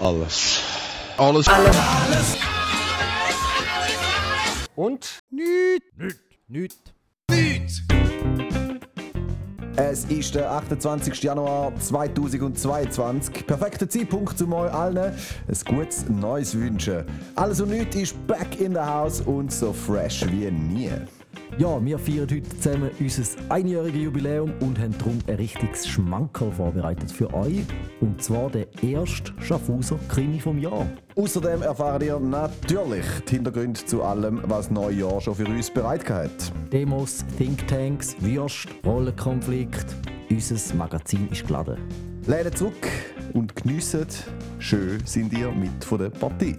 Alles. 0.00 0.62
Alles. 1.16 1.48
Alles. 1.48 2.36
Und? 4.76 5.18
Nicht. 5.28 5.82
Nicht. 5.96 6.20
Nicht. 6.46 6.94
Nicht. 7.28 7.82
Es 9.74 10.04
ist 10.04 10.36
der 10.36 10.52
28. 10.52 11.20
Januar 11.20 11.74
2022. 11.80 13.44
Perfekter 13.44 13.88
Zeitpunkt, 13.88 14.40
um 14.40 14.52
euch 14.52 14.72
allen 14.72 14.98
ein 14.98 15.58
gutes 15.66 16.08
Neues 16.08 16.54
wünschen. 16.54 17.04
Alles 17.34 17.60
und 17.60 17.70
nichts 17.70 17.96
ist 17.96 18.26
back 18.28 18.60
in 18.60 18.74
the 18.74 18.80
house 18.80 19.20
und 19.20 19.52
so 19.52 19.72
fresh 19.72 20.24
wie 20.30 20.48
nie. 20.52 20.92
Ja, 21.58 21.84
wir 21.84 21.98
feiern 21.98 22.28
heute 22.30 22.42
zusammen 22.42 22.90
unser 23.00 23.22
einjähriges 23.48 24.02
Jubiläum 24.02 24.52
und 24.60 24.78
haben 24.78 24.96
darum 24.96 25.18
ein 25.26 25.34
richtiges 25.34 25.88
Schmankerl 25.88 26.52
vorbereitet 26.52 27.10
für 27.10 27.32
euch. 27.34 27.64
Und 28.00 28.22
zwar 28.22 28.50
der 28.50 28.66
erste 28.82 29.32
Schaffhauser 29.40 29.98
Krimi 30.08 30.38
vom 30.38 30.58
Jahr. 30.58 30.86
Außerdem 31.16 31.62
erfahrt 31.62 32.04
ihr 32.04 32.20
natürlich 32.20 33.04
die 33.28 33.34
Hintergründe 33.36 33.84
zu 33.84 34.02
allem, 34.02 34.40
was 34.44 34.70
Neujahr 34.70 35.20
schon 35.20 35.34
für 35.34 35.46
uns 35.46 35.70
bereitgehalten 35.70 36.28
hat. 36.28 36.72
Demos, 36.72 37.24
Thinktanks, 37.36 38.14
Würst, 38.20 38.68
Rollenkonflikt. 38.84 39.86
Unser 40.30 40.74
Magazin 40.76 41.28
ist 41.32 41.46
geladen. 41.46 41.78
Lehnt 42.26 42.56
zurück 42.56 42.88
und 43.32 43.56
geniessen. 43.56 44.06
Schön 44.58 45.00
sind 45.04 45.32
ihr 45.32 45.50
mit 45.50 45.82
von 45.82 45.98
der 45.98 46.10
Partie. 46.10 46.56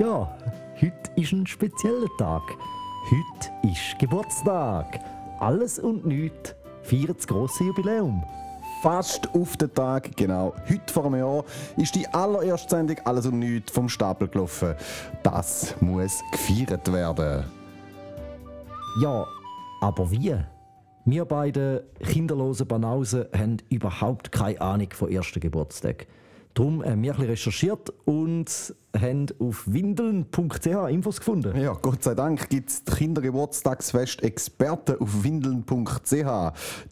Ja, 0.00 0.34
heute 0.80 1.10
ist 1.16 1.32
ein 1.32 1.46
spezieller 1.46 2.08
Tag. 2.16 2.40
Heute 3.10 3.70
ist 3.70 3.98
Geburtstag. 3.98 4.98
Alles 5.40 5.78
und 5.78 6.06
nichts 6.06 6.54
feiert 6.80 7.18
das 7.18 7.26
grosse 7.26 7.64
Jubiläum. 7.64 8.24
Fast 8.80 9.28
auf 9.34 9.58
den 9.58 9.74
Tag, 9.74 10.16
genau 10.16 10.54
heute 10.70 10.90
vor 10.90 11.04
einem 11.04 11.16
Jahr, 11.16 11.44
ist 11.76 11.94
die 11.94 12.08
allererste 12.08 12.76
Sendung 12.76 12.96
Alles 13.04 13.26
und 13.26 13.40
Nichts 13.40 13.72
vom 13.72 13.90
Stapel 13.90 14.28
gelaufen. 14.28 14.74
Das 15.22 15.78
muss 15.82 16.22
gefeiert 16.32 16.90
werden. 16.90 17.44
Ja, 19.02 19.26
aber 19.82 20.10
wie? 20.10 20.34
Wir 21.04 21.26
beide 21.26 21.84
kinderlosen 22.02 22.66
Banausen 22.66 23.26
haben 23.36 23.58
überhaupt 23.68 24.32
keine 24.32 24.62
Ahnung 24.62 24.88
von 24.94 25.10
ersten 25.10 25.40
Geburtstag. 25.40 26.06
Darum 26.54 26.84
haben 26.84 27.02
wir 27.02 27.12
ein 27.12 27.16
bisschen 27.16 27.30
recherchiert 27.30 27.92
und 28.04 28.74
haben 28.98 29.26
auf 29.38 29.64
windeln.ch 29.66 30.66
Infos 30.90 31.18
gefunden. 31.18 31.56
Ja, 31.56 31.74
Gott 31.74 32.02
sei 32.02 32.14
Dank 32.14 32.48
gibt 32.48 32.70
es 32.70 32.84
Kindergeburtstagsfest 32.84 34.22
Experten 34.22 34.96
auf 35.00 35.22
windeln.ch. 35.22 36.12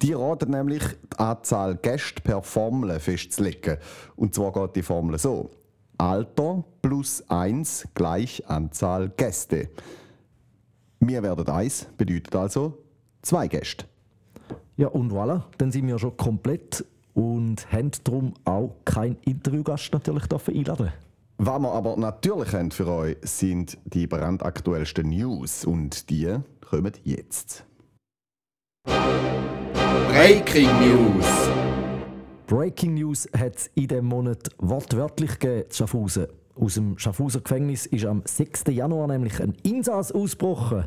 Die 0.01 0.13
raten 0.13 0.51
nämlich, 0.51 0.83
die 1.13 1.19
Anzahl 1.19 1.77
Gäste 1.77 2.23
per 2.23 2.43
Formel 2.43 3.01
festzulegen. 3.01 3.79
Und 4.17 4.35
zwar 4.35 4.53
geht 4.53 4.77
die 4.77 4.83
Formel 4.83 5.19
so. 5.19 5.51
Alter 5.99 6.65
plus 6.81 7.25
1 7.29 7.89
gleich 7.95 8.49
Anzahl 8.49 9.09
Gäste. 9.09 9.71
Wir 11.01 11.23
werden 11.25 11.49
1 11.49 11.89
bedeutet 11.97 12.35
also 12.37 12.79
zwei 13.23 13.49
Gäste. 13.49 13.87
Ja, 14.77 14.87
und 14.87 15.13
voilà, 15.13 15.43
dann 15.59 15.73
sind 15.73 15.89
wir 15.89 15.99
schon 15.99 16.17
komplett 16.17 16.85
und 17.19 17.73
haben 17.73 17.91
darum 18.05 18.35
auch 18.45 18.77
keinen 18.85 19.17
Interviewgast 19.25 19.93
natürlich 19.93 20.23
einladen. 20.31 20.93
Was 21.39 21.59
wir 21.61 21.73
aber 21.73 21.97
natürlich 21.97 22.53
haben 22.53 22.71
für 22.71 22.87
euch, 22.87 23.17
sind 23.23 23.77
die 23.87 24.07
brandaktuellsten 24.07 25.09
News 25.09 25.65
und 25.65 26.11
die 26.11 26.37
kommen 26.61 26.93
jetzt. 27.03 27.65
Breaking 28.85 30.69
News. 30.79 31.27
Breaking 32.47 32.95
News 32.95 33.29
hat 33.37 33.57
es 33.57 33.71
in 33.75 33.89
diesem 33.89 34.07
Monat 34.07 34.51
wortwörtlich 34.59 35.41
gegeben, 35.41 35.69
Schaffhausen. 35.73 36.29
Aus 36.55 36.75
dem 36.75 36.99
Schaffhauser 36.99 37.41
Gefängnis 37.41 37.87
ist 37.87 38.05
am 38.05 38.23
6. 38.25 38.65
Januar 38.69 39.09
nämlich 39.09 39.43
ein 39.43 39.57
Insass 39.65 40.13
ausgebrochen. 40.13 40.87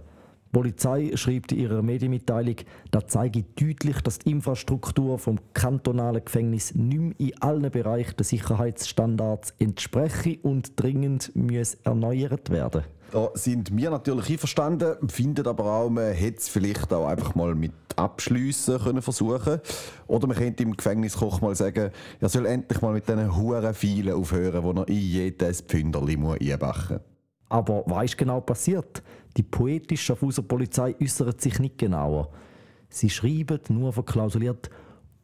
Die 0.52 0.58
Polizei 0.58 1.12
schreibt 1.16 1.54
in 1.54 1.60
ihrer 1.60 1.82
Medienmitteilung, 1.82 2.58
das 2.92 3.06
zeige 3.08 3.44
deutlich, 3.58 4.02
dass 4.02 4.20
die 4.20 4.32
Infrastruktur 4.32 5.18
vom 5.18 5.40
kantonalen 5.54 6.26
Gefängnis 6.26 6.76
nicht 6.76 7.00
mehr 7.00 7.14
in 7.20 7.42
allen 7.42 7.72
Bereichen 7.72 8.18
der 8.18 8.26
Sicherheitsstandards 8.26 9.54
entspreche 9.60 10.40
und 10.42 10.74
dringend 10.76 11.32
muss 11.36 11.76
erneuert 11.86 12.50
werden. 12.50 12.84
Da 13.14 13.30
sind 13.34 13.76
wir 13.78 13.92
natürlich 13.92 14.30
einverstanden, 14.30 15.08
finden 15.08 15.48
aber 15.48 15.66
auch, 15.66 15.90
man 15.90 16.12
hätte 16.12 16.40
es 16.40 16.50
vielleicht 16.50 16.92
auch 16.92 17.08
einfach 17.08 17.34
mal 17.34 17.56
mit 17.56 17.72
Abschliessen 17.96 18.78
können 18.80 19.02
versuchen 19.02 19.62
Oder 20.08 20.28
man 20.28 20.36
könnte 20.36 20.64
im 20.64 20.76
Gefängniskoch 20.76 21.40
mal 21.40 21.56
sagen, 21.56 21.92
er 22.20 22.30
soll 22.30 22.46
endlich 22.46 22.82
mal 22.82 22.94
mit 22.94 23.08
diesen 23.08 23.38
huren 23.38 23.74
Pfeilen 23.74 24.14
aufhören, 24.14 24.64
die 24.64 24.80
er 24.80 24.88
in 24.90 24.96
jedes 24.96 25.62
Pfünderli 25.62 26.16
einbachen 26.16 26.98
muss. 26.98 27.06
Aber 27.52 27.84
was 27.86 28.06
ist 28.06 28.18
genau 28.18 28.40
passiert? 28.40 29.04
Die 29.38 29.44
poetische 29.44 30.04
Schaffhauser 30.04 30.44
Polizei 30.44 30.96
äußert 31.02 31.42
sich 31.42 31.60
nicht 31.60 31.78
genauer. 31.78 32.30
Sie 32.90 33.10
schreiben 33.10 33.60
nur 33.70 33.94
verklausuliert, 33.94 34.70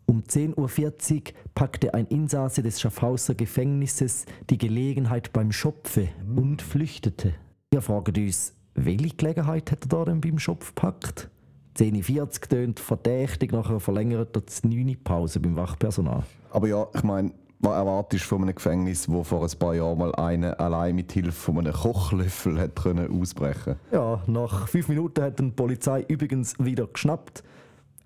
um 0.06 0.24
10.40 0.24 0.56
Uhr 0.56 1.22
packte 1.54 1.94
ein 1.94 2.08
Insasse 2.08 2.64
des 2.64 2.80
Schaffhauser 2.80 3.36
Gefängnisses 3.36 4.26
die 4.50 4.58
Gelegenheit 4.58 5.34
beim 5.34 5.52
Schopfe 5.52 6.08
und 6.34 6.62
flüchtete. 6.62 7.34
Wir 7.72 7.82
fragen 7.82 8.16
uns, 8.24 8.54
welche 8.74 9.16
Gelegenheit 9.18 9.70
hat 9.70 9.84
er 9.84 9.90
da 9.90 10.06
denn 10.06 10.22
beim 10.22 10.40
Schopf 10.40 10.74
gepackt? 10.74 11.30
10.40 11.78 12.20
Uhr 12.22 12.32
tönt 12.50 12.80
verdächtig 12.80 13.52
nach 13.52 13.70
einer 13.70 13.82
verlängerten 13.82 14.44
9 14.64 14.98
Pause 15.04 15.42
beim 15.42 15.58
Wachpersonal. 15.58 16.24
Aber 16.52 16.68
ja, 16.70 16.88
ich 16.96 17.04
meine, 17.04 17.34
erwartest 17.64 18.26
du 18.26 18.28
von 18.30 18.44
einem 18.44 18.56
Gefängnis, 18.56 19.10
wo 19.10 19.24
vor 19.24 19.44
ein 19.44 19.60
paar 19.60 19.74
Jahren 19.74 19.98
mal 19.98 20.14
einer 20.16 20.60
allein 20.60 20.96
mit 20.96 21.12
Hilfe 21.12 21.32
von 21.32 21.58
einem 21.58 21.74
Kochlöffel 21.74 22.60
hat 22.60 22.76
können 22.76 23.22
ausbrechen 23.22 23.78
Ja, 23.92 24.22
nach 24.28 24.68
fünf 24.68 24.88
Minuten 24.90 25.24
hat 25.24 25.40
die 25.40 25.52
Polizei 25.52 26.06
übrigens 26.08 26.54
wieder 26.60 26.88
geschnappt. 26.88 27.44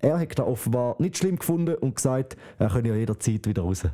Er 0.00 0.18
hat 0.18 0.38
da 0.38 0.44
offenbar 0.44 0.96
nicht 0.98 1.18
schlimm 1.18 1.38
gefunden 1.38 1.74
und 1.76 1.96
gesagt, 1.96 2.36
er 2.58 2.68
könne 2.68 2.88
ja 2.88 2.94
jederzeit 2.96 3.46
wieder 3.46 3.62
raus. 3.62 3.84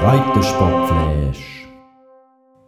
Breitensportflash. 0.00 1.57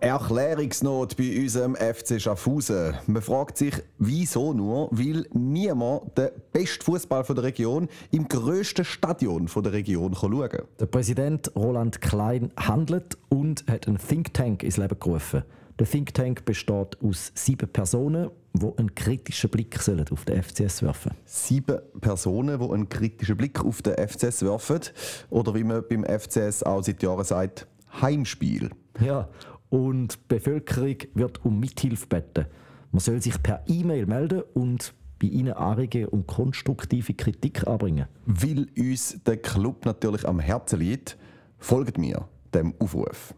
Erklärungsnot 0.01 1.19
bei 1.19 1.39
unserem 1.39 1.77
FC 1.77 2.19
Schaffhausen. 2.19 2.95
Man 3.07 3.21
fragt 3.21 3.59
sich, 3.59 3.75
wieso 3.99 4.55
nur, 4.55 4.89
weil 4.91 5.27
niemand 5.35 6.17
den 6.17 6.31
besten 6.53 6.83
Fußball 6.85 7.23
der 7.23 7.43
Region 7.43 7.87
im 8.11 8.27
grössten 8.27 8.85
Stadion 8.85 9.47
der 9.55 9.73
Region 9.73 10.15
schauen 10.15 10.49
kann. 10.49 10.65
Der 10.79 10.87
Präsident 10.87 11.55
Roland 11.55 12.01
Klein 12.01 12.51
handelt 12.57 13.19
und 13.29 13.67
hat 13.71 13.87
einen 13.87 13.99
Think 13.99 14.33
Tank 14.33 14.63
ins 14.63 14.79
Leben 14.79 14.99
gerufen. 14.99 15.43
Der 15.79 15.87
Think 15.87 16.15
Tank 16.15 16.47
besteht 16.47 16.97
aus 17.03 17.33
sieben 17.35 17.69
Personen, 17.69 18.31
die 18.55 18.73
einen 18.79 18.95
kritischen 18.95 19.51
Blick 19.51 19.79
sollen 19.81 20.07
auf 20.11 20.25
den 20.25 20.43
FCS 20.43 20.83
werfen 20.83 21.13
Sieben 21.27 21.79
Personen, 22.01 22.59
die 22.59 22.71
einen 22.71 22.89
kritischen 22.89 23.37
Blick 23.37 23.63
auf 23.63 23.83
den 23.83 23.97
FCS 23.97 24.43
werfen. 24.45 24.81
Oder 25.29 25.55
wie 25.55 25.65
man 25.65 25.85
beim 25.89 26.05
FCS 26.05 26.63
auch 26.63 26.83
seit 26.83 27.03
Jahren 27.03 27.25
sagt, 27.25 27.67
Heimspiel. 28.01 28.71
Ja, 29.01 29.29
und 29.71 30.15
die 30.15 30.19
Bevölkerung 30.29 30.97
wird 31.15 31.45
um 31.45 31.59
Mithilfe 31.59 32.07
beten. 32.07 32.47
Man 32.93 33.01
soll 33.01 33.23
sich 33.23 33.43
per 33.43 33.63
E-Mail 33.67 34.07
melden 34.07 34.43
und 34.55 34.93
bei 35.21 35.29
ihnen 35.29 35.53
Anregungen 35.53 36.09
und 36.09 36.27
konstruktive 36.27 37.15
Kritik 37.15 37.67
anbringen. 37.67 38.07
Weil 38.27 38.67
uns 38.77 39.19
der 39.25 39.37
Club 39.37 39.85
natürlich 39.85 40.27
am 40.27 40.41
Herzen 40.41 40.81
liegt, 40.81 41.17
folgt 41.59 41.99
mir 41.99 42.29
dem 42.53 42.75
Aufruf. 42.79 43.35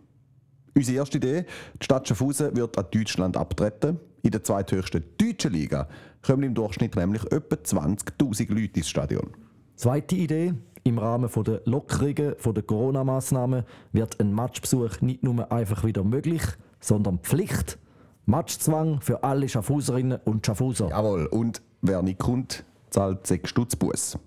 Unsere 0.74 0.98
erste 0.98 1.18
Idee, 1.18 1.44
die 1.80 1.84
Stadt 1.84 2.08
Schaffhausen 2.08 2.56
wird 2.56 2.78
an 2.78 2.86
Deutschland 2.90 3.36
abtreten. 3.36 4.00
In 4.22 4.30
der 4.30 4.42
zweithöchsten 4.42 5.04
deutschen 5.18 5.52
Liga 5.52 5.88
kommen 6.22 6.44
im 6.44 6.54
Durchschnitt 6.54 6.96
nämlich 6.96 7.24
etwa 7.30 7.56
20'000 7.56 8.54
Leute 8.54 8.78
ins 8.78 8.88
Stadion. 8.88 9.30
Zweite 9.74 10.14
Idee, 10.14 10.54
im 10.84 10.98
Rahmen 10.98 11.30
der 11.44 11.62
Lockerungen 11.64 12.34
der 12.44 12.62
Corona-Massnahmen 12.62 13.64
wird 13.92 14.20
ein 14.20 14.32
Matchbesuch 14.32 15.00
nicht 15.00 15.22
nur 15.22 15.50
einfach 15.52 15.84
wieder 15.84 16.04
möglich, 16.04 16.42
sondern 16.80 17.18
Pflicht. 17.18 17.78
Matchzwang 18.24 19.00
für 19.00 19.24
alle 19.24 19.48
Schaffhauserinnen 19.48 20.20
und 20.24 20.46
Schaffhauser. 20.46 20.88
Jawohl, 20.90 21.26
und 21.26 21.60
wer 21.80 22.02
nicht 22.02 22.20
kommt, 22.20 22.64
zahlt 22.90 23.26
6 23.26 23.50
Stutz 23.50 23.76
Buß. 23.76 24.18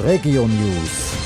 Region 0.00 0.50
News. 0.50 1.23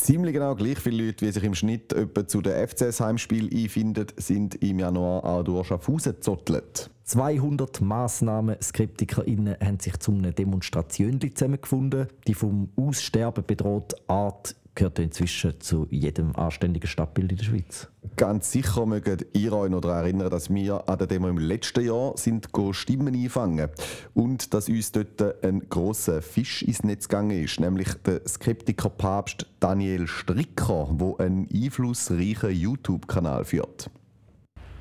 Ziemlich 0.00 0.32
genau 0.32 0.54
gleich 0.54 0.78
viele 0.78 1.04
Leute, 1.04 1.26
wie 1.26 1.30
sich 1.30 1.44
im 1.44 1.54
Schnitt 1.54 1.92
etwa 1.92 2.26
zu 2.26 2.40
den 2.40 2.66
FCS-Heimspiel 2.66 3.54
einfinden, 3.54 4.06
sind 4.16 4.54
im 4.62 4.78
Januar 4.78 5.24
auch 5.24 5.42
durch 5.42 5.66
Schaffhausen 5.66 6.14
gezottelt. 6.14 6.90
200 7.04 7.82
Massnahmen-SkriptikerInnen 7.82 9.56
haben 9.62 9.78
sich 9.78 9.98
zu 9.98 10.12
einem 10.12 10.34
Demonstration 10.34 11.20
zusammengefunden. 11.20 12.06
Die 12.26 12.32
vom 12.32 12.70
Aussterben 12.76 13.44
bedrohte 13.46 13.96
Art 14.06 14.56
gehört 14.80 14.98
inzwischen 14.98 15.60
zu 15.60 15.86
jedem 15.90 16.34
anständigen 16.36 16.88
Stadtbild 16.88 17.32
in 17.32 17.36
der 17.36 17.44
Schweiz. 17.44 17.88
Ganz 18.16 18.50
sicher 18.50 18.86
mögt 18.86 19.26
ihr 19.34 19.52
euch 19.52 19.70
noch 19.70 19.82
daran 19.82 20.04
erinnern, 20.04 20.30
dass 20.30 20.48
wir 20.48 20.88
an 20.88 20.96
der 20.96 21.06
Demo 21.06 21.28
im 21.28 21.36
letzten 21.36 21.84
Jahr 21.84 22.16
sind 22.16 22.48
Stimmen 22.70 23.14
einfangen 23.14 23.68
und 24.14 24.54
dass 24.54 24.70
uns 24.70 24.90
dort 24.92 25.44
ein 25.44 25.68
großer 25.68 26.22
Fisch 26.22 26.62
ins 26.62 26.82
Netz 26.82 27.08
gegangen 27.08 27.44
ist, 27.44 27.60
nämlich 27.60 27.92
der 28.06 28.26
Skeptiker-Papst 28.26 29.46
Daniel 29.60 30.06
Stricker, 30.06 30.88
wo 30.92 31.14
einen 31.18 31.46
einflussreichen 31.52 32.50
YouTube-Kanal 32.50 33.44
führt. 33.44 33.90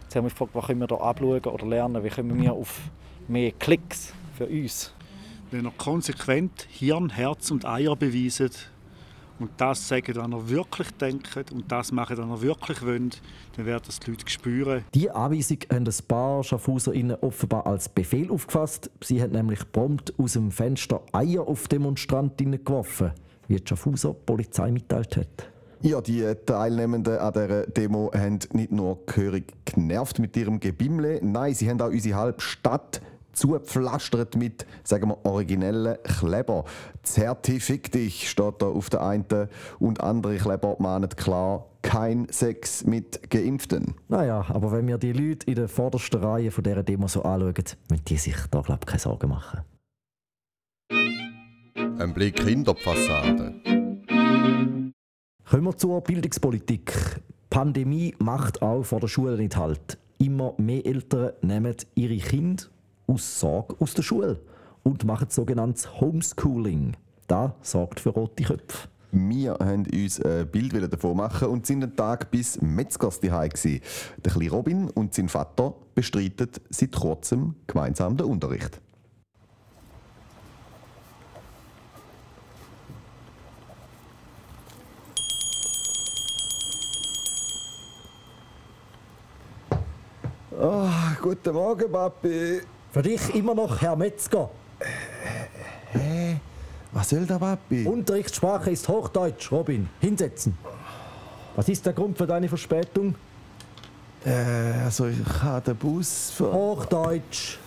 Jetzt 0.03 0.15
haben 0.15 0.23
wir 0.23 0.27
uns 0.27 0.33
gefragt, 0.33 0.51
was 0.53 0.65
können 0.67 0.79
wir 0.79 0.87
da 0.87 0.95
abschauen 0.95 1.43
oder 1.43 1.65
lernen, 1.65 2.03
wie 2.05 2.09
können 2.09 2.41
wir 2.41 2.53
auf 2.53 2.79
mehr 3.27 3.51
Klicks 3.51 4.13
für 4.37 4.47
uns. 4.47 4.93
Wenn 5.51 5.65
er 5.65 5.73
konsequent 5.77 6.67
Hirn, 6.69 7.09
Herz 7.09 7.51
und 7.51 7.65
Eier 7.65 7.97
beweiset 7.97 8.69
und 9.39 9.51
das 9.57 9.87
sagen, 9.87 10.15
was 10.15 10.31
er 10.31 10.49
wirklich 10.49 10.91
denkt 10.91 11.51
und 11.51 11.71
das 11.71 11.91
machen, 11.91 12.17
was 12.17 12.29
er 12.29 12.41
wirklich 12.41 12.81
will, 12.81 13.09
dann 13.55 13.65
werden 13.65 13.83
das 13.85 13.99
die 13.99 14.11
Leute 14.11 14.29
spüren. 14.29 14.83
Die 14.93 15.09
Anweisung 15.09 15.59
haben 15.71 15.85
ein 15.85 16.07
paar 16.07 16.43
SchaffhauserInnen 16.43 17.17
offenbar 17.21 17.65
als 17.65 17.89
Befehl 17.89 18.31
aufgefasst. 18.31 18.91
Sie 19.01 19.21
haben 19.21 19.33
nämlich 19.33 19.59
prompt 19.71 20.13
aus 20.17 20.33
dem 20.33 20.51
Fenster 20.51 21.01
Eier 21.11 21.47
auf 21.47 21.67
Demonstrantinnen 21.67 22.63
geworfen, 22.63 23.11
wie 23.47 23.57
die 23.57 23.67
Schaffhauser 23.67 24.13
Polizei 24.13 24.71
mitteilt 24.71 25.17
hat. 25.17 25.49
Ja, 25.81 26.01
die 26.01 26.25
Teilnehmenden 26.45 27.17
an 27.19 27.31
dieser 27.31 27.65
Demo 27.67 28.11
haben 28.13 28.39
nicht 28.51 28.71
nur 28.71 28.99
gehörig 29.05 29.53
genervt 29.63 30.19
mit 30.19 30.35
ihrem 30.35 30.59
Gebimmle, 30.59 31.21
nein, 31.23 31.53
sie 31.53 31.69
haben 31.69 31.79
auch 31.79 31.87
unsere 31.87 32.17
halbe 32.17 32.41
Stadt 32.41 33.01
zugepflastert 33.33 34.35
mit, 34.35 34.65
sagen 34.83 35.09
wir, 35.09 35.25
originellen 35.25 35.97
Kleber. 36.03 36.65
Zertifik 37.03 37.91
dich 37.91 38.29
steht 38.29 38.61
da 38.61 38.67
auf 38.67 38.89
der 38.89 39.01
einen 39.01 39.49
und 39.79 40.01
andere 40.01 40.37
Kleber 40.37 40.75
mahnen 40.79 41.09
klar, 41.09 41.65
kein 41.81 42.27
Sex 42.29 42.85
mit 42.85 43.29
Geimpften. 43.29 43.95
Naja, 44.07 44.45
aber 44.49 44.71
wenn 44.71 44.87
wir 44.87 44.97
die 44.97 45.13
Leute 45.13 45.47
in 45.47 45.55
der 45.55 45.67
vordersten 45.67 46.21
Reihe 46.21 46.51
von 46.51 46.63
dieser 46.63 46.83
Demo 46.83 47.07
so 47.07 47.23
anschauen, 47.23 47.53
müssen 47.89 48.05
die 48.05 48.17
sich 48.17 48.35
da, 48.51 48.61
glaube 48.61 48.81
ich, 48.81 48.87
keine 48.87 48.99
Sorgen 48.99 49.29
machen. 49.29 49.61
Ein 51.99 52.13
Blick 52.13 52.41
hinter 52.41 52.73
die 52.73 52.81
Fassade. 52.81 53.55
Kommen 55.49 55.63
wir 55.63 55.77
zur 55.77 56.01
Bildungspolitik. 56.01 56.93
Die 56.93 57.33
Pandemie 57.49 58.15
macht 58.19 58.61
auch 58.61 58.83
vor 58.83 58.99
der 58.99 59.07
Schule 59.07 59.35
nicht 59.35 59.57
halt. 59.57 59.97
Immer 60.19 60.53
mehr 60.57 60.85
Eltern 60.85 61.31
nehmen 61.41 61.75
ihre 61.95 62.17
Kinder 62.17 62.65
aus 63.09 63.39
Sorge 63.39 63.75
aus 63.79 63.93
der 63.93 64.03
Schule 64.03 64.39
und 64.83 65.03
machen 65.03 65.27
sogenanntes 65.29 65.99
Homeschooling. 65.99 66.95
Das 67.27 67.51
sorgt 67.61 67.99
für 67.99 68.09
rote 68.09 68.43
Köpfe. 68.43 68.87
Wir 69.11 69.53
haben 69.53 69.87
uns 69.91 70.21
ein 70.21 70.47
Bild 70.47 70.93
davon 70.93 71.17
machen 71.17 71.47
und 71.47 71.65
sind 71.65 71.83
einen 71.83 71.95
Tag 71.95 72.29
bis 72.29 72.61
Metzgers 72.61 73.19
daheim 73.19 73.49
gsi. 73.49 73.81
Der 74.23 74.31
kleine 74.31 74.51
Robin 74.51 74.89
und 74.91 75.15
sein 75.15 75.29
Vater 75.29 75.73
bestreiten 75.95 76.49
seit 76.69 76.91
kurzem 76.91 77.55
gemeinsam 77.65 78.15
den 78.15 78.27
Unterricht. 78.27 78.79
Oh, 90.61 90.87
guten 91.21 91.53
Morgen, 91.53 91.91
Papi. 91.91 92.61
Für 92.91 93.03
dich 93.03 93.35
immer 93.35 93.53
noch 93.53 93.79
Herr 93.81 93.95
Metzger. 93.95 94.49
Was 96.91 97.09
soll 97.09 97.25
der 97.25 97.37
Papi? 97.37 97.85
Unterrichtssprache 97.85 98.71
ist 98.71 98.87
Hochdeutsch, 98.87 99.51
Robin. 99.51 99.87
Hinsetzen. 99.99 100.57
Was 101.55 101.69
ist 101.69 101.85
der 101.85 101.93
Grund 101.93 102.17
für 102.17 102.25
deine 102.25 102.47
Verspätung? 102.47 103.13
Äh, 104.25 104.31
also 104.85 105.07
ich 105.07 105.19
habe 105.43 105.61
den 105.61 105.75
Bus 105.75 106.31
ver 106.31 106.51
Hochdeutsch. 106.51 107.57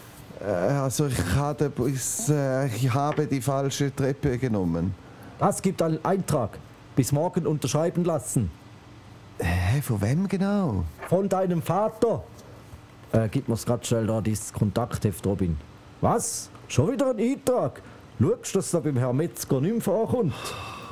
äh, 0.41 0.45
also 0.45 1.07
ich 1.07 1.25
habe 1.37 1.65
den 1.65 1.71
Bus 1.71 2.29
äh, 2.29 2.67
ich 2.67 2.93
habe 2.93 3.27
die 3.27 3.41
falsche 3.41 3.95
Treppe 3.95 4.37
genommen. 4.39 4.95
Das 5.39 5.63
gibt 5.63 5.81
einen 5.83 6.05
Eintrag. 6.05 6.59
Bis 6.97 7.13
morgen 7.13 7.47
unterschreiben 7.47 8.05
lassen. 8.05 8.51
Hä, 9.39 9.81
von 9.83 10.03
wem 10.03 10.29
genau? 10.29 10.85
Von 11.09 11.29
deinem 11.29 11.63
Vater. 11.63 12.23
Äh, 13.13 13.29
gib 13.31 13.49
mir's 13.49 13.67
grad 13.67 13.87
schnell 13.87 14.07
da 14.07 14.21
dieses 14.21 14.53
Kontaktheft, 14.53 15.27
Robin. 15.27 15.57
Was? 16.01 16.51
Schon 16.69 16.93
wieder 16.93 17.11
ein 17.11 17.19
Eintrag? 17.19 17.83
Schaust, 18.19 18.57
dass 18.57 18.71
da 18.71 18.81
beim 18.81 18.97
Herrn 18.97 19.17
Metzger 19.17 19.61
nicht 19.61 19.73
mehr 19.73 19.81
vorkommt? 19.81 20.35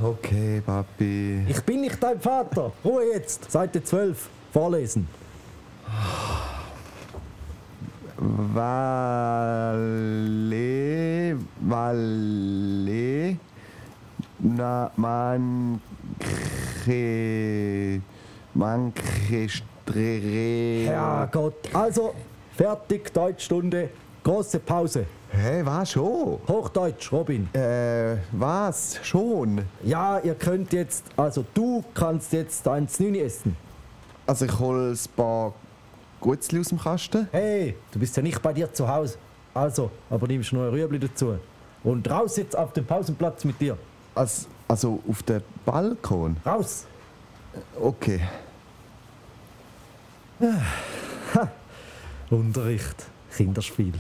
Okay, 0.02 0.62
Papi. 0.64 1.44
Ich 1.49 1.62
bin 1.62 1.82
nicht 1.82 2.02
dein 2.02 2.20
Vater. 2.20 2.72
Ruhe 2.84 3.05
jetzt. 3.12 3.50
Seite 3.50 3.82
12. 3.82 4.28
Vorlesen. 4.52 5.06
Vale, 8.17 8.58
vale, 11.61 13.37
na, 14.38 14.90
manche, 14.96 15.81
manche 18.55 19.49
Strere. 19.90 20.87
Herrgott. 20.87 21.75
Also, 21.75 22.14
fertig, 22.56 23.12
Deutschstunde. 23.12 23.90
Große 24.22 24.58
Pause. 24.60 25.06
Hä, 25.31 25.62
was 25.64 25.92
schon? 25.92 26.38
Hochdeutsch, 26.46 27.12
Robin. 27.12 27.48
Äh, 27.54 28.16
was? 28.32 28.98
Schon? 29.02 29.62
Ja, 29.84 30.19
ihr 30.19 30.34
könnt 30.34 30.72
jetzt, 30.72 31.04
also 31.16 31.44
du 31.54 31.84
kannst 31.94 32.32
jetzt 32.32 32.66
ein 32.66 32.88
Znüni 32.88 33.20
essen. 33.20 33.56
Also 34.26 34.44
ich 34.44 34.58
hol 34.58 34.92
ein 34.92 34.98
paar 35.16 35.54
Gutzli 36.20 36.60
aus 36.60 36.69
dem 36.69 36.78
Kasten. 36.78 37.28
Hey, 37.31 37.76
du 37.93 37.98
bist 37.98 38.16
ja 38.16 38.22
nicht 38.22 38.43
bei 38.43 38.52
dir 38.52 38.72
zu 38.72 38.86
Hause. 38.86 39.16
Also, 39.54 39.90
aber 40.10 40.26
nimmst 40.26 40.52
nur 40.52 40.64
ein 40.66 40.70
Rüebli 40.70 40.98
dazu. 40.98 41.38
Und 41.82 42.10
raus 42.10 42.36
jetzt 42.36 42.56
auf 42.56 42.72
den 42.72 42.84
Pausenplatz 42.84 43.44
mit 43.44 43.60
dir. 43.60 43.78
Also, 44.14 44.46
also 44.69 45.00
auf 45.08 45.22
den 45.22 45.43
Balkon? 45.64 46.36
Raus! 46.44 46.86
Okay. 47.81 48.20
Unterricht, 52.31 53.06
Kinderspiel. 53.36 53.93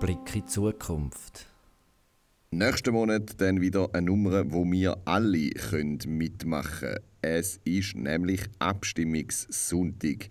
Blick 0.00 0.18
in 0.26 0.32
die 0.34 0.44
Zukunft. 0.46 1.46
Nächsten 2.50 2.94
Monat 2.94 3.40
dann 3.40 3.60
wieder 3.60 3.90
eine 3.92 4.06
Nummer, 4.06 4.50
wo 4.50 4.64
wir 4.64 4.96
alle 5.04 5.50
können 5.50 6.00
mitmachen 6.06 6.80
können. 6.80 7.04
Es 7.22 7.60
ist 7.64 7.94
nämlich 7.94 8.42
Abstimmungssonntag. 8.58 10.28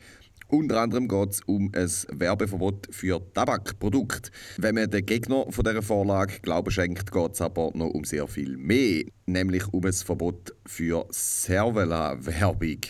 Unter 0.47 0.81
anderem 0.81 1.07
geht 1.07 1.29
es 1.31 1.41
um 1.45 1.71
ein 1.73 1.89
Werbeverbot 2.19 2.87
für 2.91 3.21
Tabakprodukte. 3.33 4.31
Wenn 4.57 4.75
man 4.75 4.89
den 4.89 5.05
Gegner 5.05 5.45
von 5.49 5.63
dieser 5.63 5.81
Vorlage 5.81 6.39
Glauben 6.41 6.71
schenkt, 6.71 7.11
geht 7.11 7.33
es 7.33 7.41
aber 7.41 7.71
noch 7.73 7.89
um 7.89 8.03
sehr 8.03 8.27
viel 8.27 8.57
mehr. 8.57 9.03
Nämlich 9.25 9.67
um 9.73 9.85
ein 9.85 9.93
Verbot 9.93 10.53
für 10.65 11.05
Servela-Werbung. 11.09 12.81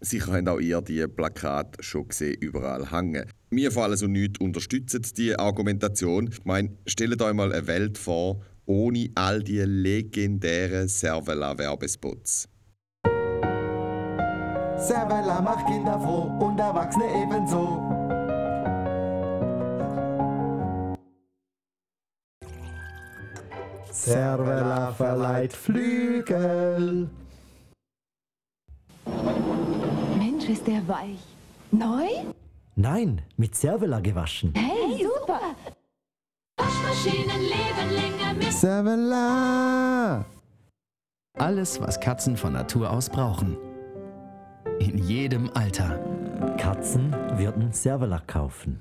Sicher 0.00 0.32
habt 0.32 0.48
auch 0.48 0.60
ihr 0.60 0.80
die 0.80 1.06
Plakate 1.08 1.82
schon 1.82 2.08
gesehen, 2.08 2.36
überall 2.40 2.92
hängen. 2.92 3.24
Wir 3.50 3.72
von 3.72 3.84
«Alles 3.84 4.02
und 4.02 4.12
nichts» 4.12 4.38
unterstützen 4.38 5.02
die 5.16 5.36
Argumentation. 5.36 6.28
Ich 6.30 6.44
meine, 6.44 6.76
stellt 6.86 7.20
euch 7.20 7.34
mal 7.34 7.52
eine 7.52 7.66
Welt 7.66 7.98
vor, 7.98 8.42
ohne 8.66 9.10
all 9.14 9.42
die 9.42 9.58
legendären 9.60 10.86
Servela-Werbespots. 10.86 12.48
Servela 14.78 15.40
macht 15.40 15.66
Kinder 15.66 15.98
froh 15.98 16.30
und 16.38 16.58
Erwachsene 16.58 17.04
ebenso. 17.22 17.82
Servela 23.90 24.92
verleiht 24.92 25.52
Flügel. 25.52 27.10
Mensch, 30.16 30.48
ist 30.48 30.66
der 30.66 30.86
weich. 30.86 31.24
Neu? 31.72 32.06
Nein, 32.76 33.20
mit 33.36 33.56
Servela 33.56 33.98
gewaschen. 33.98 34.54
Hey, 34.54 35.04
super. 35.04 35.40
Waschmaschinen 36.56 37.40
leben 37.40 37.90
länger 37.94 38.34
mit 38.34 38.52
Servela! 38.52 40.24
Alles, 41.36 41.80
was 41.80 41.98
Katzen 42.00 42.36
von 42.36 42.52
Natur 42.52 42.90
aus 42.90 43.10
brauchen. 43.10 43.56
In 44.80 44.98
jedem 44.98 45.50
Alter. 45.54 45.98
Katzen 46.56 47.12
würden 47.36 47.72
Servela 47.72 48.20
kaufen. 48.20 48.80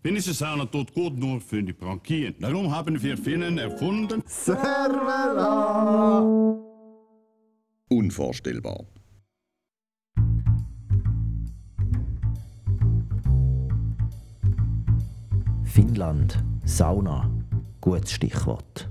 Finnische 0.00 0.32
tut 0.70 0.94
gut 0.94 1.16
nur 1.16 1.40
für 1.40 1.62
die 1.62 1.72
Bronchien. 1.72 2.34
Darum 2.38 2.70
haben 2.70 3.02
wir 3.02 3.16
Finnen 3.16 3.58
erfunden. 3.58 4.22
Servela! 4.26 6.20
Unvorstellbar. 7.88 8.84
Finnland, 15.64 16.42
Sauna, 16.64 17.30
gutes 17.80 18.12
Stichwort. 18.12 18.88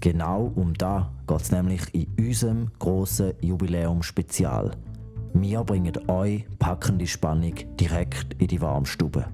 Genau 0.00 0.52
um 0.54 0.74
da 0.74 1.12
geht 1.26 1.40
es 1.40 1.50
nämlich 1.50 1.94
in 1.94 2.06
unserem 2.18 2.70
grossen 2.78 3.32
Jubiläum-Spezial. 3.40 4.72
Wir 5.38 5.62
bringen 5.64 5.98
euch 6.08 6.46
packende 6.58 7.06
Spannung 7.06 7.52
direkt 7.78 8.40
in 8.40 8.46
die 8.46 8.60
Warmstube. 8.60 9.26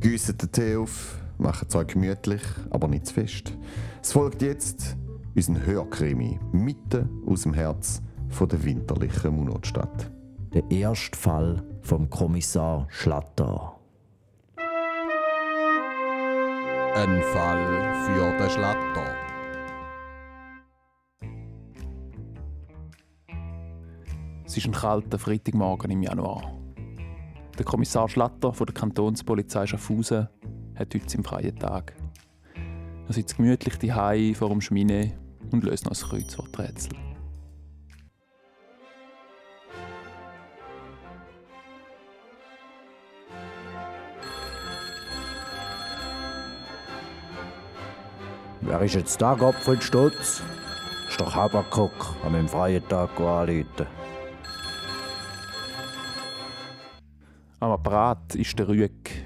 Giessen 0.00 0.36
den 0.36 0.50
Tee 0.50 0.76
auf, 0.76 1.20
machen 1.38 1.66
es 1.68 1.76
euch 1.76 1.86
gemütlich, 1.86 2.42
aber 2.70 2.88
nicht 2.88 3.06
zu 3.06 3.14
fest. 3.14 3.56
Es 4.02 4.10
folgt 4.10 4.42
jetzt 4.42 4.96
unser 5.36 5.64
Hörkrimi, 5.64 6.40
mitten 6.50 7.08
aus 7.28 7.42
dem 7.42 7.54
Herz 7.54 8.02
von 8.28 8.48
der 8.48 8.64
winterlichen 8.64 9.36
Monatstadt. 9.36 10.10
Der 10.52 10.68
erste 10.68 11.16
Fall 11.16 11.62
vom 11.82 12.10
Kommissar 12.10 12.88
Schlatter. 12.90 13.78
Ein 16.96 17.22
Fall 17.32 17.94
für 18.04 18.36
den 18.36 18.50
Schlatter. 18.50 19.13
Es 24.46 24.58
ist 24.58 24.66
ein 24.66 24.72
kalter 24.72 25.18
Freitagmorgen 25.18 25.90
im 25.90 26.02
Januar. 26.02 26.52
Der 27.58 27.64
Kommissar 27.64 28.10
Schlatter 28.10 28.52
von 28.52 28.66
der 28.66 28.74
Kantonspolizei 28.74 29.66
Schaffhausen 29.66 30.28
hat 30.74 30.94
heute 30.94 31.08
seinen 31.08 31.24
freien 31.24 31.58
Tag. 31.58 31.94
Er 33.06 33.12
sitzt 33.14 33.38
gemütlich 33.38 33.78
daheim 33.78 34.34
vor 34.34 34.50
dem 34.50 34.60
Schmine 34.60 35.12
und 35.50 35.64
löst 35.64 35.86
noch 35.86 35.92
ein 35.92 36.08
Kreuzworträtsel. 36.08 36.92
Wer 48.60 48.80
ist 48.82 48.94
jetzt 48.94 49.22
da, 49.22 49.34
Gopfelstutz? 49.34 50.42
Ist 51.08 51.20
doch 51.20 51.34
Habakuk, 51.34 52.14
am 52.24 52.34
im 52.34 52.48
freien 52.48 52.86
Tag 52.88 53.18
anrufen. 53.18 54.03
Am 57.64 57.72
Apparat 57.72 58.34
ist 58.34 58.58
der 58.58 58.68
Rüeg. 58.68 59.24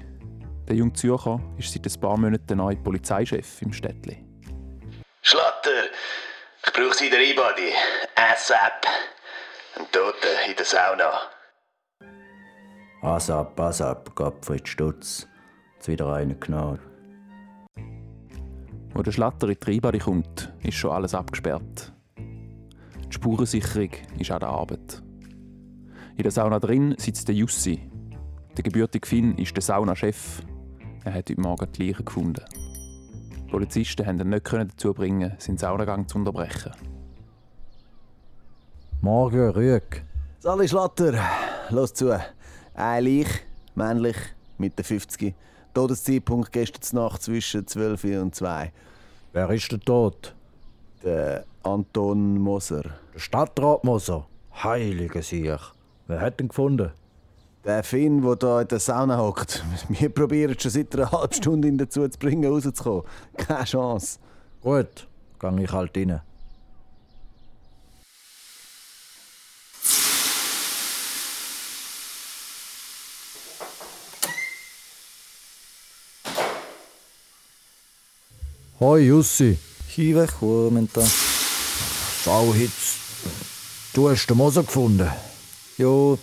Der 0.69 0.73
junge 0.77 0.93
Zürcher 0.93 1.41
ist 1.57 1.73
seit 1.73 1.85
ein 1.85 1.99
paar 1.99 2.15
Monaten 2.15 2.47
der 2.47 2.55
neue 2.55 2.77
Polizeichef 2.77 3.61
im 3.61 3.73
Städtli. 3.73 4.25
Schlatter, 5.21 5.89
ich 6.65 6.71
brauche 6.71 6.93
Sie 6.93 7.07
in 7.07 7.11
der 7.11 7.19
E-Body. 7.19 7.73
ASAP. 8.15 8.85
Ein 9.75 9.85
Toter 9.91 10.49
in 10.49 10.55
der 10.55 10.65
Sauna. 10.65 11.11
Asap, 13.01 13.59
Asap, 13.59 14.15
Gopfelstutz. 14.15 15.27
Jetzt 15.75 15.89
wieder 15.89 16.13
einer 16.13 16.35
genommen. 16.35 16.79
Wo 18.93 19.01
der 19.01 19.11
Schlatter 19.11 19.47
in 19.47 19.55
die 19.55 19.59
Treibade 19.59 19.99
kommt, 19.99 20.53
ist 20.63 20.75
schon 20.75 20.91
alles 20.91 21.13
abgesperrt. 21.13 21.91
Die 22.17 23.13
Spurensicherung 23.13 23.91
ist 24.17 24.31
an 24.31 24.39
der 24.39 24.47
Arbeit. 24.47 25.03
In 26.15 26.23
der 26.23 26.31
Sauna 26.31 26.59
drin 26.59 26.95
sitzt 26.97 27.27
der 27.27 27.35
Jussi. 27.35 27.89
Der 28.59 28.63
gebürtige 28.63 29.07
Finn 29.07 29.37
ist 29.37 29.55
der 29.55 29.61
Saunachef. 29.61 30.41
Er 31.05 31.13
hat 31.13 31.29
heute 31.29 31.39
Morgen 31.39 31.71
die 31.71 31.87
Leiche 31.87 32.03
gefunden. 32.03 32.43
Die 33.33 33.49
Polizisten 33.49 34.05
konnten 34.05 34.23
ihn 34.23 34.29
nicht 34.31 34.51
dazu 34.51 34.93
bringen, 34.93 35.31
seinen 35.37 35.57
Saunagang 35.57 36.09
zu 36.09 36.17
unterbrechen. 36.17 36.73
Morgen, 38.99 39.51
Rüeg. 39.51 40.03
Sali 40.39 40.67
Schlatter, 40.67 41.17
los 41.69 41.93
zu. 41.93 42.19
Ein 42.73 43.05
Leich, 43.05 43.29
männlich, 43.75 44.17
Mitte 44.57 44.83
50. 44.83 45.33
Todeszeitpunkt 45.73 46.51
gestern 46.51 47.01
Nacht 47.01 47.21
zwischen 47.21 47.65
12 47.65 48.03
Uhr 48.03 48.21
und 48.21 48.35
2. 48.35 48.73
Wer 49.31 49.49
ist 49.51 49.71
der 49.71 49.79
tot? 49.79 50.35
Der 51.01 51.45
Anton 51.63 52.37
Moser. 52.37 52.83
Der 53.13 53.19
Stadtrat 53.19 53.85
Moser? 53.85 54.27
Heilige 54.61 55.21
Sieg. 55.21 55.61
Wer 56.07 56.19
hat 56.19 56.41
ihn 56.41 56.49
gefunden? 56.49 56.91
Der 57.65 57.83
Finn, 57.83 58.21
der 58.21 58.37
hier 58.39 58.61
in 58.61 58.67
der 58.69 58.79
Sauna 58.79 59.17
hockt. 59.17 59.63
Wir 59.89 60.09
probieren 60.09 60.57
schon 60.57 60.71
seit 60.71 60.95
einer 60.95 61.11
halben 61.11 61.33
Stunde 61.33 61.67
ihn 61.67 61.77
dazu 61.77 62.07
zu 62.07 62.17
bringen, 62.17 62.49
rauszukommen. 62.49 63.03
Keine 63.35 63.65
Chance. 63.65 64.19
Gut, 64.61 65.07
gang 65.39 65.57
ich 65.59 65.71
halt 65.71 65.95
rein. 65.97 66.21
Hoi 78.79 79.01
Jussi. 79.01 79.57
Hive 79.89 80.25
Churmenta. 80.39 81.05
Schau 82.23 82.53
jetzt. 82.53 82.95
Du 83.93 84.09
hast 84.09 84.27
den 84.27 84.37
Moser 84.37 84.63
gefunden. 84.63 85.11
Ja, 85.77 86.17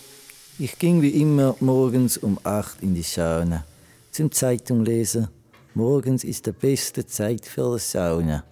ich 0.58 0.78
ging 0.78 1.02
wie 1.02 1.10
immer 1.10 1.54
morgens 1.60 2.16
um 2.16 2.38
8 2.42 2.82
in 2.82 2.94
die 2.94 3.02
Sauna. 3.02 3.64
Zum 4.10 4.32
Zeitung 4.32 4.84
lesen. 4.84 5.28
Morgens 5.74 6.24
ist 6.24 6.46
die 6.46 6.52
beste 6.52 7.06
Zeit 7.06 7.44
für 7.44 7.76
die 7.76 7.82
Sauna. 7.82 8.42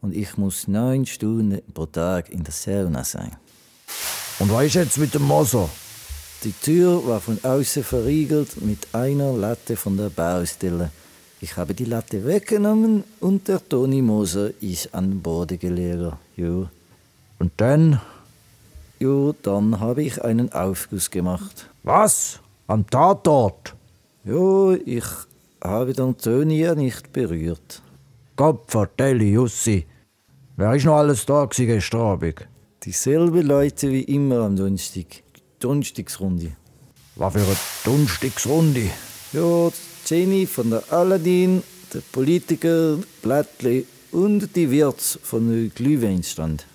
Und 0.00 0.16
ich 0.16 0.36
muss 0.38 0.66
neun 0.66 1.04
Stunden 1.04 1.60
pro 1.74 1.86
Tag 1.86 2.30
in 2.30 2.42
der 2.42 2.52
Sauna 2.52 3.04
sein. 3.04 3.36
Und 4.38 4.50
was 4.50 4.66
ist 4.66 4.74
jetzt 4.74 4.98
mit 4.98 5.14
dem 5.14 5.22
Moser? 5.22 5.68
Die 6.42 6.52
Tür 6.52 7.06
war 7.06 7.20
von 7.20 7.38
außen 7.42 7.84
verriegelt 7.84 8.60
mit 8.62 8.88
einer 8.92 9.32
Latte 9.32 9.76
von 9.76 9.96
der 9.96 10.08
Baustelle. 10.08 10.90
Ich 11.40 11.56
habe 11.56 11.74
die 11.74 11.84
Latte 11.84 12.24
weggenommen 12.24 13.04
und 13.20 13.46
der 13.48 13.60
Toni 13.68 14.00
Moser 14.00 14.50
ist 14.60 14.94
an 14.94 15.20
Boden 15.20 15.58
gelegt. 15.58 16.14
Jo. 16.36 16.68
Und 17.38 17.52
dann? 17.58 18.00
Jo, 19.02 19.34
dann 19.42 19.80
habe 19.80 20.04
ich 20.04 20.22
einen 20.22 20.52
Aufguss 20.52 21.10
gemacht. 21.10 21.68
Was? 21.82 22.38
Am 22.68 22.86
Tatort? 22.86 23.74
Jo, 24.22 24.76
ich 24.86 25.02
habe 25.60 25.92
den 25.92 26.16
Toni 26.16 26.60
ja 26.60 26.76
nicht 26.76 27.12
berührt. 27.12 27.82
Gott 28.36 28.62
vertelle, 28.68 29.24
Jussi. 29.24 29.86
Wer 30.56 30.74
ist 30.74 30.84
noch 30.84 30.98
alles 30.98 31.26
da 31.26 31.46
gestern 31.46 32.00
Abend? 32.00 32.46
Dieselben 32.84 33.44
Leute 33.44 33.90
wie 33.90 34.02
immer 34.02 34.42
am 34.42 34.54
Donnerstag. 34.54 35.24
Donnerstagsrunde. 35.58 36.52
Was 37.16 37.32
für 37.32 37.40
eine 37.40 37.56
Donnerstagsrunde? 37.84 38.88
Ja, 39.32 39.68
Jenny 40.06 40.46
von 40.46 40.70
der 40.70 40.84
Aladdin, 40.92 41.64
der 41.92 42.02
Politiker, 42.12 42.98
Blättli 43.20 43.84
und 44.12 44.54
die 44.54 44.70
Wirts 44.70 45.18
von 45.24 45.50
der 45.50 45.70
Glühweinstand. 45.70 46.66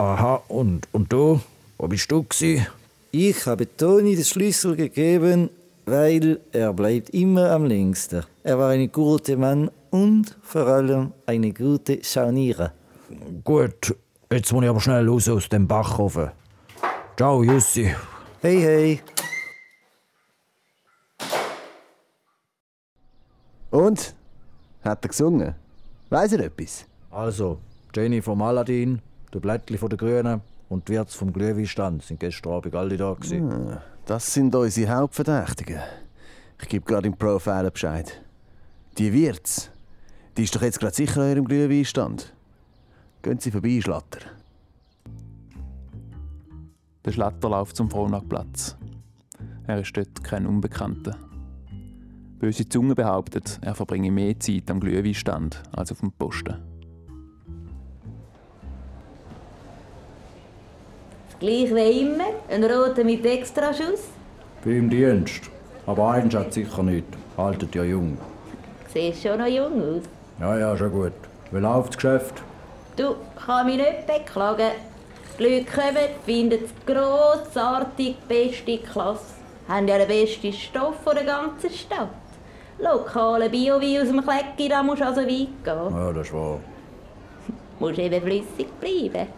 Aha, 0.00 0.42
und, 0.46 0.86
und 0.92 1.12
du? 1.12 1.40
Wo 1.76 1.88
bist 1.88 2.08
du 2.12 2.22
gsi? 2.22 2.64
Ich 3.10 3.46
habe 3.46 3.66
Toni 3.76 4.14
den 4.14 4.24
Schlüssel 4.24 4.76
gegeben, 4.76 5.50
weil 5.86 6.38
er 6.52 6.72
bleibt 6.72 7.10
immer 7.10 7.50
am 7.50 7.64
längsten. 7.64 8.22
Er 8.44 8.60
war 8.60 8.70
ein 8.70 8.92
guter 8.92 9.36
Mann 9.36 9.72
und 9.90 10.36
vor 10.42 10.68
allem 10.68 11.12
eine 11.26 11.52
gute 11.52 11.98
Scharniere. 12.04 12.72
Gut, 13.42 13.96
jetzt 14.30 14.52
muss 14.52 14.62
ich 14.62 14.70
aber 14.70 14.80
schnell 14.80 15.08
raus 15.08 15.28
aus 15.28 15.48
dem 15.48 15.66
Backofen. 15.66 16.30
Ciao, 17.16 17.42
Jussi. 17.42 17.92
Hey, 18.40 18.60
hey. 18.60 19.00
Und? 23.72 24.14
Hat 24.84 25.04
er 25.04 25.08
gesungen? 25.08 25.54
Weiß 26.08 26.32
er 26.34 26.44
etwas? 26.44 26.84
Also, 27.10 27.58
Jenny 27.92 28.22
vom 28.22 28.40
Aladdin, 28.42 29.02
der 29.32 29.40
Blättli 29.40 29.78
von 29.78 29.88
der 29.88 29.98
Grünen 29.98 30.40
und 30.68 30.88
die 30.88 30.92
Wirts 30.92 31.14
vom 31.14 31.32
Glühweinstand 31.32 32.02
sind 32.02 32.20
gestern 32.20 32.52
Abend 32.52 32.74
alle 32.74 32.96
da 32.96 33.14
gewesen. 33.14 33.50
Ah, 33.50 33.82
das 34.06 34.32
sind 34.32 34.54
unsere 34.54 34.94
Hauptverdächtigen. 34.94 35.80
Ich 36.60 36.68
gebe 36.68 36.84
gerade 36.84 37.08
im 37.08 37.16
Profiler 37.16 37.70
Bescheid. 37.70 38.20
Die 38.96 39.12
Wirts, 39.12 39.70
die 40.36 40.44
ist 40.44 40.54
doch 40.54 40.62
jetzt 40.62 40.80
gerade 40.80 40.94
sicher 40.94 41.22
an 41.22 41.30
ihrem 41.30 41.44
Glühweinstand. 41.44 42.32
Gehen 43.22 43.38
Sie 43.38 43.50
vorbei, 43.50 43.80
Schlatter. 43.82 44.20
Der 47.04 47.12
Schlatter 47.12 47.48
läuft 47.48 47.76
zum 47.76 47.90
Frohnaplatz. 47.90 48.76
Er 49.66 49.80
ist 49.80 49.96
dort 49.96 50.24
kein 50.24 50.46
Unbekannter. 50.46 51.16
Böse 52.38 52.68
Zunge 52.68 52.94
behauptet, 52.94 53.58
er 53.62 53.74
verbringe 53.74 54.10
mehr 54.10 54.38
Zeit 54.38 54.70
am 54.70 54.80
Glühweinstand 54.80 55.62
als 55.72 55.90
auf 55.92 56.00
dem 56.00 56.12
Posten. 56.12 56.56
Gleich 61.40 61.72
wie 61.72 62.00
immer, 62.00 62.30
ein 62.50 62.64
roter 62.64 63.04
mit 63.04 63.24
Extraschuss. 63.24 64.08
Bin 64.64 64.76
im 64.78 64.90
Dienst. 64.90 65.42
Aber 65.86 66.10
eins 66.10 66.34
hat 66.34 66.52
sicher 66.52 66.82
nicht. 66.82 67.06
Haltet 67.36 67.74
ja 67.76 67.84
jung. 67.84 68.18
Siehst 68.92 69.22
schon 69.22 69.38
noch 69.38 69.46
jung 69.46 69.80
aus. 69.80 70.02
Ja, 70.40 70.58
ja, 70.58 70.76
schon 70.76 70.90
gut. 70.90 71.12
Wie 71.52 71.58
läuft 71.58 71.90
das 71.90 71.96
Geschäft? 71.96 72.42
Du, 72.96 73.14
kann 73.36 73.66
mich 73.66 73.76
nicht 73.76 74.06
beklagen. 74.06 74.72
Die 75.38 75.42
Leute 75.44 75.66
kommen, 75.66 76.08
finden 76.26 76.58
es 76.64 76.70
grossartig, 76.84 78.16
beste 78.26 78.78
Klasse. 78.78 79.34
Haben 79.68 79.86
ja 79.86 79.98
den 79.98 80.08
besten 80.08 80.52
Stoff 80.52 80.96
von 81.04 81.14
der 81.14 81.24
ganzen 81.24 81.70
Stadt. 81.70 82.08
Lokale 82.80 83.48
Bio-Wein 83.48 84.02
aus 84.02 84.08
dem 84.08 84.22
Klecki, 84.24 84.68
da 84.68 84.82
musst 84.82 85.02
du 85.02 85.06
also 85.06 85.20
weit 85.20 85.28
gehen. 85.28 85.48
Ja, 85.64 86.12
das 86.12 86.26
ist 86.26 86.34
wahr. 86.34 86.58
Musst 87.78 87.98
eben 88.00 88.20
flüssig 88.20 88.68
bleiben. 88.80 89.28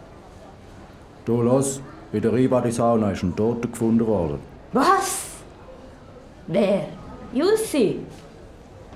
Du, 1.25 1.41
los. 1.43 1.79
In 2.13 2.21
der 2.21 2.33
Ribadi-Sauna 2.33 3.11
ist 3.11 3.23
ein 3.23 3.35
Toter 3.35 3.69
gefunden 3.69 4.05
worden. 4.05 4.39
Was? 4.73 5.27
Wer? 6.47 6.87
Jussi? 7.33 7.99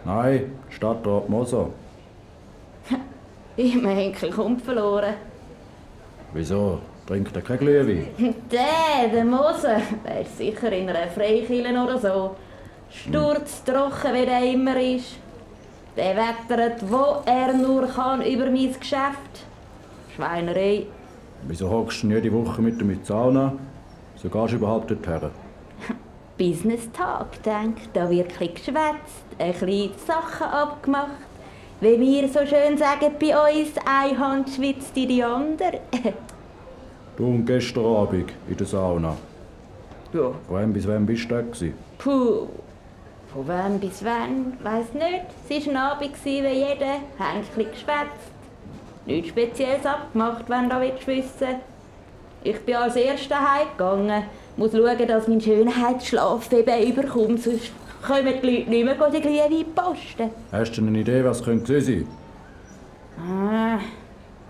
Nein, 0.04 0.52
Stadtrat 0.70 1.30
Moser. 1.30 1.70
Ich 3.58 3.74
habe 3.74 3.84
meinen 3.86 3.98
Henkel 3.98 4.32
kommt 4.32 4.62
verloren. 4.62 5.14
Wieso? 6.34 6.80
Trinkt 7.08 7.34
er 7.36 7.42
kein 7.42 7.58
Glühwein? 7.60 8.08
Der, 8.52 9.08
der 9.10 9.24
Moser, 9.24 9.80
der 10.06 10.22
ist 10.22 10.38
sicher 10.38 10.72
in 10.74 10.90
einer 10.90 11.08
Freikirche 11.08 11.72
oder 11.72 11.98
so. 11.98 12.36
Sturztrocken, 12.90 14.14
wie 14.14 14.26
der 14.26 14.44
immer 14.44 14.78
ist. 14.82 15.16
Der 15.96 16.16
wettert, 16.18 16.82
wo 16.92 17.22
er 17.26 17.54
nur 17.54 17.88
kann, 17.88 18.22
über 18.22 18.48
mein 18.48 18.74
Geschäft. 18.78 19.46
Schweinerei. 20.16 20.88
Wieso 21.48 21.70
hockst 21.70 22.04
du 22.04 22.08
jede 22.08 22.32
Woche 22.32 22.62
mit 22.62 22.82
die 22.82 23.00
Sauna? 23.04 23.54
So 24.16 24.30
gehst 24.30 24.54
du 24.54 24.58
überhaupt 24.58 24.90
dorthin? 24.90 25.30
Business-Tag, 26.38 27.44
denk, 27.44 27.94
da 27.94 28.10
wird 28.10 28.32
ein 28.32 28.38
bisschen 28.40 28.56
geschwätzt, 28.56 29.26
ein 29.38 29.54
bisschen 29.54 29.92
Sachen 30.06 30.48
abgemacht. 30.48 31.12
Wie 31.82 32.00
wir 32.00 32.28
so 32.30 32.40
schön 32.46 32.78
sagen 32.78 33.12
bei 33.20 33.62
uns, 33.62 33.70
eine 33.86 34.18
Hand 34.18 34.50
schwitzt 34.50 34.98
in 34.98 35.08
die 35.10 35.24
andere. 35.24 35.82
Du 37.18 37.28
und 37.28 37.46
gestern 37.46 37.86
Abend 37.86 38.34
in 38.50 38.58
der 38.58 38.68
Sauna. 38.68 39.16
Ja. 40.12 40.32
Von 40.50 40.62
wem 40.62 40.74
bis 40.74 40.86
wann 40.86 41.06
bist 41.06 41.32
du 41.32 41.36
da? 41.36 41.44
Puh. 41.98 42.48
Von 43.32 43.48
wann 43.48 43.80
bis 43.80 44.04
wann? 44.04 44.58
Weiss 44.62 44.94
nicht. 44.94 45.26
Es 45.48 45.66
war 45.66 45.72
ein 45.72 45.78
Abend 45.78 46.26
wie 46.26 46.40
jeder. 46.40 46.96
Haben 47.18 47.38
ein 47.38 47.42
bisschen 47.56 47.72
geschwätzt. 47.72 48.35
Nichts 49.06 49.30
Spezielles 49.30 49.86
abgemacht, 49.86 50.50
wenn 50.50 50.70
du 50.70 50.80
willst 50.80 51.08
wissen 51.08 51.56
Ich 52.44 52.60
bin 52.62 52.76
als 52.76 52.96
Erster 52.96 53.38
heimgegangen. 53.40 54.24
Muss 54.58 54.72
schauen, 54.72 55.08
dass 55.08 55.28
mein 55.28 55.42
Schönheitsschlaf 55.42 56.52
eben 56.52 56.92
überkommt, 56.92 57.42
sonst 57.42 57.72
kommen 58.06 58.34
die 58.42 58.48
Leute 58.48 58.70
nicht 58.70 58.86
mehr 58.86 59.10
die 59.12 59.22
Glühwein 59.22 59.66
posten. 59.76 60.30
Hast 60.52 60.78
du 60.78 60.82
eine 60.82 61.00
Idee, 61.00 61.24
was 61.24 61.44
könnte 61.44 61.82
sein? 61.82 62.08
Ah, 63.20 63.80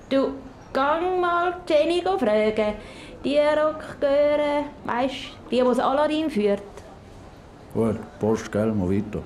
du, 0.10 0.32
gang 0.74 1.20
mal 1.20 1.56
Jenny 1.68 2.02
go 2.02 2.18
fragen. 2.18 2.76
Die 3.24 3.38
Rockgöre, 3.38 4.66
weisst 4.86 5.38
die, 5.50 5.58
die 5.58 5.64
das 5.64 5.80
Aladdin 5.80 6.30
führt. 6.30 6.62
Gut, 7.74 7.98
Post, 8.20 8.52
gell, 8.52 8.72
mal 8.72 8.90
weiter. 8.90 9.24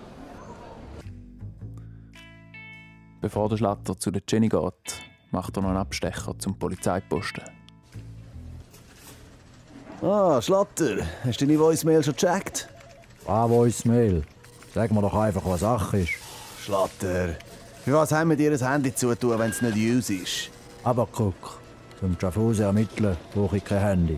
Bevor 3.21 3.49
der 3.49 3.57
Schlatter 3.57 3.97
zu 3.97 4.11
der 4.11 4.21
Jenny 4.27 4.47
geht, 4.47 5.08
macht 5.31 5.57
er 5.57 5.61
noch 5.61 5.69
einen 5.69 5.77
Abstecher 5.77 6.33
zum 6.37 6.57
Polizeiposten. 6.57 7.43
Ah, 10.01 10.41
Schlatter, 10.41 10.97
hast 11.25 11.41
du 11.41 11.45
deine 11.45 11.59
Voicemail 11.59 12.03
schon 12.03 12.15
gecheckt? 12.15 12.69
Ah, 13.27 13.49
Voicemail. 13.49 14.23
Sag 14.73 14.91
mir 14.91 15.01
doch 15.01 15.13
einfach, 15.13 15.43
was 15.45 15.59
Sache 15.59 15.99
ist. 15.99 16.13
Schlatter, 16.63 17.35
für 17.83 17.93
was 17.93 18.11
haben 18.11 18.29
wir 18.29 18.37
dir 18.37 18.51
ein 18.51 18.71
Handy 18.71 18.93
zutun, 18.93 19.37
wenn 19.39 19.51
es 19.51 19.61
nicht 19.61 19.75
use 19.75 20.13
ist? 20.13 20.49
Aber 20.83 21.07
guck, 21.11 21.59
zum 21.99 22.17
Schaffhausen 22.19 22.65
ermitteln 22.65 23.17
brauche 23.33 23.57
ich 23.57 23.65
kein 23.65 23.81
Handy. 23.81 24.17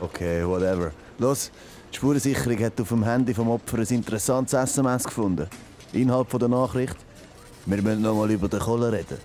Okay, 0.00 0.46
whatever. 0.46 0.90
Los, 1.18 1.52
die 1.92 1.96
Spurensicherung 1.96 2.58
hat 2.58 2.80
auf 2.80 2.88
dem 2.88 3.04
Handy 3.04 3.32
vom 3.32 3.50
Opfer 3.50 3.78
ein 3.78 3.86
interessantes 3.86 4.54
SMS 4.54 5.04
gefunden. 5.04 5.46
Inhalt 5.92 6.28
von 6.30 6.40
der 6.40 6.48
Nachricht. 6.48 6.96
Wir 7.66 7.80
müssen 7.80 8.02
noch 8.02 8.16
mal 8.16 8.30
über 8.30 8.48
den 8.48 8.58
Kohle 8.58 8.90
reden. 8.90 9.18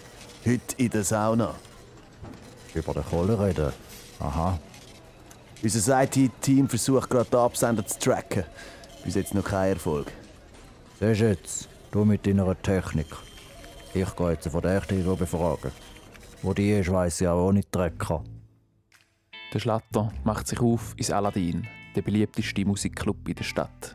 Heute 0.46 0.76
in 0.78 0.90
der 0.90 1.04
Sauna. 1.04 1.56
Über 2.74 2.94
den 2.94 3.04
Kohle 3.04 3.40
reden? 3.40 3.74
Aha. 4.20 4.60
Unser 5.62 6.04
IT-Team 6.04 6.70
versucht 6.70 7.10
gerade 7.10 7.30
den 7.30 7.40
Absender 7.40 7.86
zu 7.86 8.00
tracken. 8.00 8.44
Bis 9.04 9.16
jetzt 9.16 9.34
noch 9.34 9.44
kein 9.44 9.74
Erfolg. 9.74 10.12
Siehst 11.00 11.22
du 11.22 11.28
jetzt, 11.28 11.70
du 11.92 12.06
mit 12.06 12.26
deiner 12.26 12.62
Technik. 12.62 13.08
Ich 13.94 14.16
gehe 14.16 14.32
jetzt 14.32 14.46
eine 14.46 14.52
Verdächtige 14.52 15.16
befragen. 15.16 15.72
Wo 16.44 16.54
die 16.54 16.72
ist, 16.72 16.92
weiss 16.92 17.20
ich 17.20 17.28
auch 17.28 17.48
ohne 17.48 17.70
Trecker. 17.70 18.24
Der 19.54 19.60
Schlatter 19.60 20.12
macht 20.24 20.48
sich 20.48 20.60
auf 20.60 20.94
ins 20.98 21.10
Aladdin, 21.10 21.68
der 21.96 22.04
beliebteste 22.04 22.64
Musikclub 22.64 23.28
in 23.28 23.36
der 23.36 23.44
Stadt. 23.44 23.94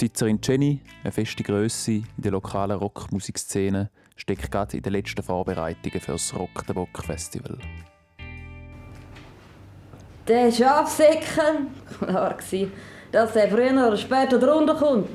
Die 0.00 0.06
Besitzerin 0.06 0.40
Jenny, 0.42 0.80
eine 1.04 1.12
feste 1.12 1.42
Grösse 1.42 1.92
in 1.92 2.04
der 2.16 2.32
lokalen 2.32 2.78
Rockmusikszene, 2.78 3.90
steckt 4.18 4.50
gerade 4.50 4.76
in 4.76 4.82
den 4.82 4.92
letzten 4.92 5.22
Vorbereitungen 5.22 6.00
für 6.00 6.12
das 6.12 6.34
Rock 6.38 6.64
the 6.66 6.72
Bock 6.74 7.02
Festival. 7.02 7.56
Der 10.26 10.52
Schafsäckel, 10.52 11.68
klar 11.98 12.34
gsi, 12.34 12.70
dass 13.10 13.34
er 13.36 13.48
früher 13.48 13.88
oder 13.88 13.96
später 13.96 14.38
drunter 14.38 14.74
kommt. 14.74 15.08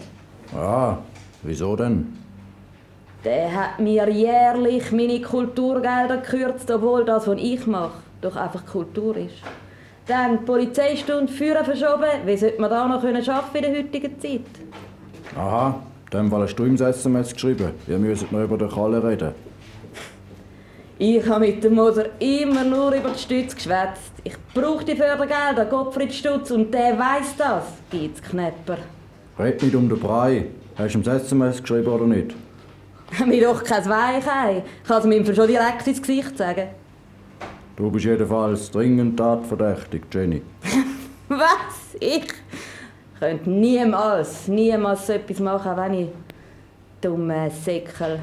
Ah, 0.56 0.98
wieso 1.44 1.76
denn? 1.76 2.18
Der 3.24 3.54
hat 3.54 3.80
mir 3.80 4.10
jährlich 4.10 4.92
meine 4.92 5.22
Kulturgelder 5.22 6.18
gekürzt, 6.18 6.70
obwohl 6.72 7.06
das, 7.06 7.28
was 7.28 7.40
ich 7.40 7.68
mache, 7.68 8.00
doch 8.22 8.36
einfach 8.36 8.66
Kultur 8.66 9.16
ist. 9.16 9.36
Dann 10.08 10.40
die 10.40 10.46
Polizeistunde 10.46 11.32
Führer 11.32 11.64
verschoben. 11.64 12.26
Wie 12.26 12.36
sollte 12.36 12.60
man 12.60 12.70
da 12.70 12.88
noch 12.88 13.02
können 13.02 13.30
arbeiten 13.30 13.66
in 13.66 13.74
der 13.74 13.84
heutigen 13.84 14.20
Zeit? 14.20 14.42
Aha, 15.38 15.80
in 16.14 16.20
dem 16.20 16.30
Fall 16.30 16.44
hast 16.44 16.56
du 16.56 16.66
ihm 16.66 16.78
das 16.78 16.98
SMS 16.98 17.34
geschrieben. 17.34 17.72
Wir 17.88 17.98
müssen 17.98 18.28
noch 18.32 18.44
über 18.44 18.58
den 18.58 18.70
Kalle 18.70 19.04
reden. 19.04 19.32
Ich 21.00 21.28
habe 21.28 21.48
mit 21.48 21.64
dem 21.64 21.74
Moser 21.74 22.06
immer 22.20 22.64
nur 22.64 22.94
über 22.94 23.10
die 23.10 23.20
Stütze 23.20 23.56
geschwätzt. 23.56 24.14
Ich 24.24 24.36
brauche 24.54 24.86
die 24.86 24.96
Fördergelder, 24.96 25.66
Gottfried 25.66 26.14
Stutz, 26.14 26.52
und 26.52 26.72
der 26.72 26.98
weiß 26.98 27.36
das. 27.38 27.64
Gibt's 27.90 28.22
Knepper. 28.22 28.78
Red 29.40 29.64
nicht 29.64 29.76
um 29.76 29.90
den 29.90 30.00
Brei. 30.00 30.46
Hast 30.78 30.94
du 30.94 31.00
ihm 31.00 31.04
das 31.04 31.24
SMS 31.24 31.62
geschrieben 31.62 31.88
oder 31.88 32.06
nicht? 32.06 32.36
Mir 33.26 33.48
doch 33.48 33.64
kein 33.64 33.84
Weichei. 33.90 34.64
Ich 34.82 34.88
kann 34.88 35.00
es 35.00 35.06
ihm 35.06 35.36
schon 35.36 35.48
direkt 35.48 35.88
ins 35.88 36.02
Gesicht 36.02 36.38
sagen. 36.38 36.68
Du 37.76 37.90
bist 37.90 38.06
jedenfalls 38.06 38.70
dringend 38.70 39.18
tatverdächtig, 39.18 40.04
Jenny. 40.12 40.44
Was? 41.28 41.96
Ich? 42.00 42.32
Könnte 43.24 43.50
niemals, 43.50 44.48
niemals 44.48 45.08
so 45.08 45.14
etwas 45.14 45.40
machen, 45.40 45.78
wenn 45.78 45.94
ich 45.94 46.10
dumme 47.00 47.50
Säckel. 47.50 48.20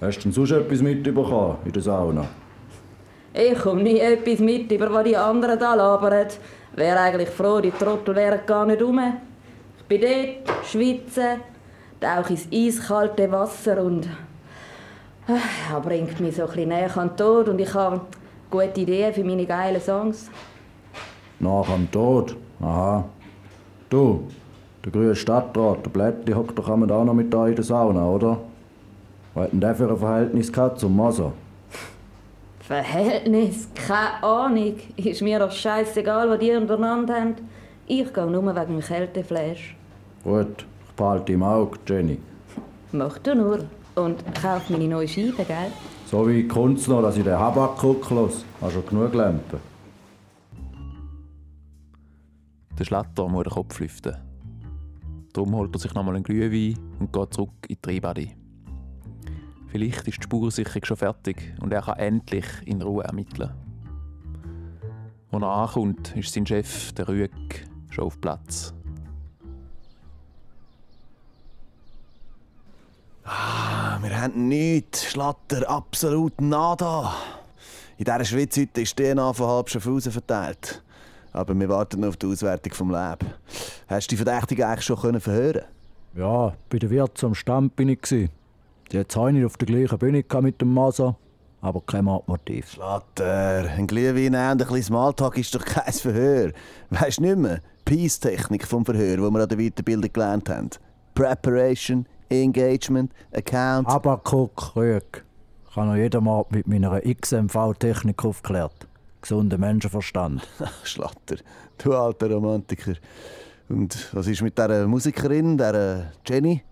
Hast 0.00 0.18
du 0.18 0.22
denn 0.22 0.32
sonst 0.32 0.50
etwas 0.50 0.82
mitbekommen 0.82 1.58
in 1.64 1.72
der 1.72 1.82
Sauna? 1.82 2.26
Ich 3.32 3.58
komme 3.58 3.82
nie 3.82 3.98
etwas 3.98 4.40
mit, 4.40 4.72
über 4.72 4.92
was 4.92 5.04
die 5.04 5.16
anderen 5.16 5.58
da 5.58 5.74
labern. 5.74 6.26
Wäre 6.74 7.00
eigentlich 7.00 7.28
froh, 7.28 7.60
die 7.60 7.70
Trottel 7.70 8.16
wären 8.16 8.40
gar 8.46 8.66
nicht 8.66 8.82
rum. 8.82 9.00
Ich 9.78 9.84
bin 9.84 10.00
dort, 10.00 10.66
schwitze, 10.66 11.36
tauche 12.00 12.32
ins 12.32 12.48
eiskalte 12.52 13.30
Wasser 13.30 13.82
und... 13.82 14.08
Er 15.28 15.80
bringt 15.80 16.20
mich 16.20 16.36
so 16.36 16.42
ein 16.42 16.48
bisschen 16.48 16.68
näher 16.68 16.96
an 16.96 17.08
den 17.08 17.16
Tod 17.16 17.48
und 17.48 17.60
ich 17.60 17.74
habe 17.74 18.00
gute 18.48 18.80
Ideen 18.80 19.12
für 19.12 19.24
meine 19.24 19.44
geilen 19.44 19.80
Songs. 19.80 20.30
Nach 21.40 21.66
dem 21.66 21.90
Tod? 21.90 22.36
Aha. 22.60 23.04
Du, 23.88 24.24
der 24.84 24.92
grüne 24.92 25.14
Stadtrat, 25.14 25.84
der 25.84 25.90
Blättli, 25.90 26.32
hockt 26.32 26.58
doch 26.58 26.68
einmal 26.68 26.90
auch 26.90 27.04
noch 27.04 27.14
mit 27.14 27.32
da 27.32 27.46
in 27.46 27.54
der 27.54 27.64
Sauna, 27.64 28.04
oder? 28.04 28.38
Was 29.34 29.44
hat 29.44 29.52
denn 29.52 29.60
der 29.60 29.74
für 29.74 29.90
ein 29.90 29.96
Verhältnis 29.96 30.52
gehabt 30.52 30.80
zum 30.80 30.96
Moser? 30.96 31.32
Verhältnis? 32.60 33.68
Keine 33.86 34.24
Ahnung. 34.24 34.74
Ist 34.96 35.22
mir 35.22 35.38
doch 35.38 35.52
scheißegal, 35.52 36.28
was 36.28 36.38
die 36.40 36.50
untereinander 36.50 37.14
haben. 37.14 37.34
Ich 37.86 38.12
gehe 38.12 38.26
nur 38.26 38.44
wegen 38.44 38.66
dem 38.66 38.80
Kälteflash. 38.80 39.76
Gut, 40.24 40.66
ich 40.88 40.92
behalte 40.96 41.32
im 41.32 41.44
Auge, 41.44 41.78
Jenny. 41.86 42.18
Mach 42.90 43.18
du 43.18 43.36
nur. 43.36 43.58
Und 43.94 44.22
kauf 44.34 44.68
meine 44.68 44.88
neue 44.88 45.06
Scheibe, 45.06 45.44
gell? 45.44 45.70
So 46.10 46.28
wie 46.28 46.48
kommt 46.48 46.80
es 46.80 46.88
noch, 46.88 47.02
dass 47.02 47.16
ich 47.16 47.24
den 47.24 47.38
Habakuk 47.38 48.10
los. 48.10 48.44
Hast 48.60 48.72
schon 48.72 48.86
genug 48.86 49.14
Lampen. 49.14 49.75
Der 52.78 52.84
Schlatter 52.84 53.28
muss 53.28 53.44
den 53.44 53.52
Kopf 53.52 53.80
lüften. 53.80 54.16
Darum 55.32 55.54
holt 55.54 55.74
er 55.74 55.78
sich 55.78 55.94
nochmal 55.94 56.14
einen 56.14 56.24
Glühwein 56.24 56.78
und 56.98 57.12
geht 57.12 57.34
zurück 57.34 57.50
in 57.68 57.76
die 57.76 57.80
Treibade. 57.80 58.28
Vielleicht 59.68 60.08
ist 60.08 60.18
die 60.18 60.22
Spursicherung 60.22 60.84
schon 60.84 60.96
fertig 60.96 61.54
und 61.60 61.72
er 61.72 61.82
kann 61.82 61.98
endlich 61.98 62.46
in 62.64 62.82
Ruhe 62.82 63.04
ermitteln. 63.04 63.50
Als 65.30 65.42
er 65.42 65.48
ankommt, 65.48 66.16
ist 66.16 66.32
sein 66.32 66.46
Chef, 66.46 66.92
der 66.92 67.08
Rüeg, 67.08 67.68
schon 67.90 68.04
auf 68.04 68.20
Platz. 68.20 68.72
Ah, 73.24 73.98
wir 74.00 74.20
haben 74.20 74.48
nichts, 74.48 75.04
Schlatter, 75.04 75.68
absolut 75.68 76.40
nada. 76.40 77.14
In 77.98 78.04
dieser 78.04 78.24
Schweiz 78.24 78.56
heute 78.56 78.82
ist 78.82 78.96
DNA 78.96 79.32
von 79.32 79.46
halb 79.46 79.68
Schaffhausen 79.68 80.12
verteilt. 80.12 80.82
Aber 81.36 81.54
wir 81.54 81.68
warten 81.68 82.00
noch 82.00 82.08
auf 82.08 82.16
die 82.16 82.26
Auswertung 82.26 82.72
vom 82.72 82.90
Lab. 82.90 83.22
Hast 83.88 84.10
du 84.10 84.16
die 84.16 84.22
Verdächtigen 84.24 84.64
eigentlich 84.64 84.86
schon 84.86 84.96
können 84.96 85.20
verhören 85.20 85.64
Ja, 86.14 86.54
bei 86.70 86.78
der 86.78 86.88
Wirt 86.88 87.22
am 87.22 87.34
Stand 87.34 87.76
bin 87.76 87.90
ich. 87.90 88.00
Die 88.08 88.30
hat 88.94 89.16
nicht 89.32 89.44
auf 89.44 89.58
der 89.58 89.66
gleichen 89.66 89.98
Bühne 89.98 90.24
mit 90.40 90.60
dem 90.62 90.72
Maser, 90.72 91.14
aber 91.60 91.82
kein 91.82 92.06
Mordmotiv. 92.06 92.70
Schlatter, 92.70 93.68
ein 93.68 93.86
Glühwein 93.86 94.28
und 94.28 94.36
ein 94.36 94.56
bisschen 94.56 94.82
Smalltalk 94.84 95.36
ist 95.36 95.54
doch 95.54 95.62
kein 95.62 95.92
Verhör. 95.92 96.52
Weisst 96.88 97.20
nicht 97.20 97.36
mehr? 97.36 97.60
Peace-Technik 97.84 98.66
vom 98.66 98.86
Verhör, 98.86 99.18
wo 99.18 99.30
wir 99.30 99.42
an 99.42 99.48
der 99.48 99.58
Weiterbildung 99.58 100.10
gelernt 100.10 100.48
haben. 100.48 100.70
Preparation, 101.14 102.06
Engagement, 102.30 103.12
Account. 103.34 103.88
Abakuk, 103.88 104.74
Rüeg. 104.74 105.22
Ich 105.68 105.76
habe 105.76 105.88
noch 105.88 105.96
jeden 105.96 106.24
Mord 106.24 106.50
mit 106.50 106.66
meiner 106.66 106.98
XMV-Technik 107.00 108.24
aufgeklärt. 108.24 108.85
Gesunder 109.26 109.58
Menschenverstand. 109.58 110.46
Schlatter, 110.84 111.38
du 111.78 111.92
alter 111.92 112.30
Romantiker. 112.30 112.94
Und 113.68 114.14
was 114.14 114.28
ist 114.28 114.40
mit 114.40 114.56
dieser 114.56 114.86
Musikerin, 114.86 115.58
dieser 115.58 116.12
Jenny? 116.24 116.62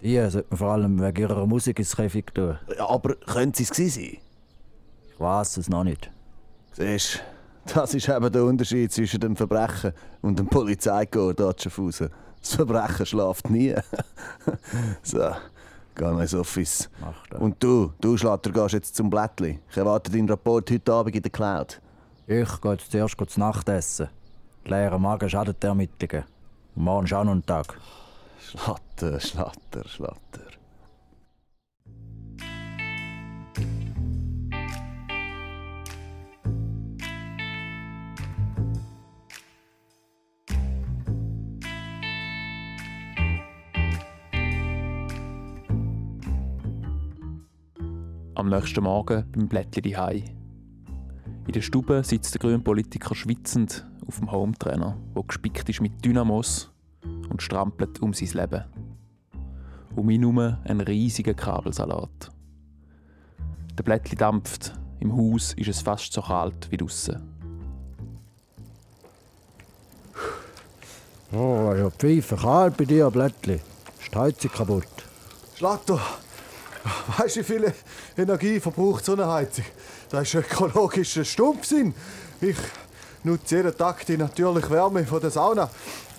Die 0.00 0.14
sollte 0.30 0.46
man 0.50 0.58
vor 0.58 0.68
allem 0.68 1.02
wegen 1.02 1.22
ihrer 1.22 1.44
Musik 1.44 1.80
ins 1.80 1.96
Käfig 1.96 2.26
tun. 2.32 2.56
Ja, 2.78 2.88
aber 2.88 3.16
könnte 3.16 3.56
sie 3.56 3.64
es 3.64 3.70
gewesen 3.70 4.02
sein? 4.02 4.18
Ich 5.12 5.18
weiß 5.18 5.56
es 5.56 5.68
noch 5.68 5.82
nicht. 5.82 6.08
Siehst 6.74 7.20
das 7.66 7.94
ist 7.94 8.08
eben 8.08 8.30
der 8.30 8.44
Unterschied 8.44 8.92
zwischen 8.92 9.18
dem 9.18 9.34
Verbrechen 9.34 9.92
und 10.22 10.38
dem 10.38 10.46
Polizeikorps 10.46 11.64
Schaffhausen. 11.64 12.10
Das 12.40 12.54
Verbrechen 12.54 13.06
schlaft 13.06 13.50
nie. 13.50 13.74
so, 15.02 15.30
geh 15.96 16.04
noch 16.04 16.20
ins 16.20 16.34
Office. 16.34 16.88
Und 17.40 17.60
du, 17.60 17.92
du 18.00 18.16
Schlatter, 18.16 18.52
gehst 18.52 18.74
jetzt 18.74 18.94
zum 18.94 19.10
Blättli. 19.10 19.58
Ich 19.68 19.76
erwarte 19.76 20.12
deinen 20.12 20.28
Rapport 20.28 20.70
heute 20.70 20.92
Abend 20.92 21.16
in 21.16 21.22
der 21.22 21.32
Cloud. 21.32 21.80
Ich 22.26 22.60
gehe 22.62 22.72
jetzt 22.72 22.90
zuerst 22.90 23.16
zu 23.28 23.38
Nacht 23.38 23.68
essen. 23.68 24.08
Leerer 24.64 24.98
Magen 24.98 25.28
schadet 25.28 25.62
der 25.62 25.68
Ermittlungen. 25.68 26.24
Und 26.74 26.84
morgen 26.84 27.04
ist 27.04 27.12
auch 27.12 27.22
noch 27.22 27.32
ein 27.32 27.44
Tag. 27.44 27.78
Schlatter, 28.40 29.20
Schlatter, 29.20 29.86
Schlatter. 29.86 30.40
Am 48.34 48.48
nächsten 48.48 48.82
Morgen 48.82 49.30
beim 49.30 49.46
Blättli 49.46 49.82
diehei. 49.82 50.24
In 51.46 51.52
der 51.52 51.60
Stube 51.60 52.02
sitzt 52.04 52.34
der 52.34 52.40
grüne 52.40 52.58
Politiker 52.58 53.14
schwitzend 53.14 53.86
auf 54.06 54.18
dem 54.18 54.32
Hometrainer, 54.32 54.96
wo 55.12 55.22
gespickt 55.22 55.68
ist 55.68 55.82
mit 55.82 56.02
Dynamos 56.04 56.70
und 57.28 57.42
strampelt 57.42 58.00
um 58.00 58.14
sein 58.14 58.28
Leben. 58.28 58.64
Um 59.94 60.08
ihn 60.08 60.22
herum 60.22 60.56
ein 60.64 60.80
riesiger 60.80 61.34
Kabelsalat. 61.34 62.30
Der 63.76 63.82
Blättli 63.82 64.16
dampft. 64.16 64.72
Im 65.00 65.14
Haus 65.14 65.52
ist 65.52 65.68
es 65.68 65.82
fast 65.82 66.12
so 66.14 66.22
kalt 66.22 66.70
wie 66.70 66.78
draussen. 66.78 67.20
Oh, 71.32 71.74
ja, 71.76 71.90
Pfeife, 71.90 72.36
kalt 72.36 72.76
bei 72.76 72.84
dir, 72.84 73.10
Blättli. 73.10 73.60
Ist 74.00 74.14
die 74.14 74.18
Heizung 74.18 74.50
kaputt? 74.50 74.86
Schlatter, 75.56 76.00
weißt 77.18 77.36
du, 77.36 77.40
wie 77.40 77.44
viel 77.44 77.74
Energie 78.16 78.60
verbraucht 78.60 79.04
so 79.04 79.12
eine 79.12 79.26
Heizung? 79.26 79.64
Das 80.14 80.28
ist 80.28 80.34
ökologischer 80.36 81.24
Stumpfsinn. 81.24 81.92
Ich 82.40 82.56
nutze 83.24 83.56
jeden 83.56 83.76
Tag 83.76 84.06
die 84.06 84.16
natürliche 84.16 84.70
Wärme 84.70 85.04
von 85.04 85.20
der 85.20 85.30
Sauna, 85.30 85.68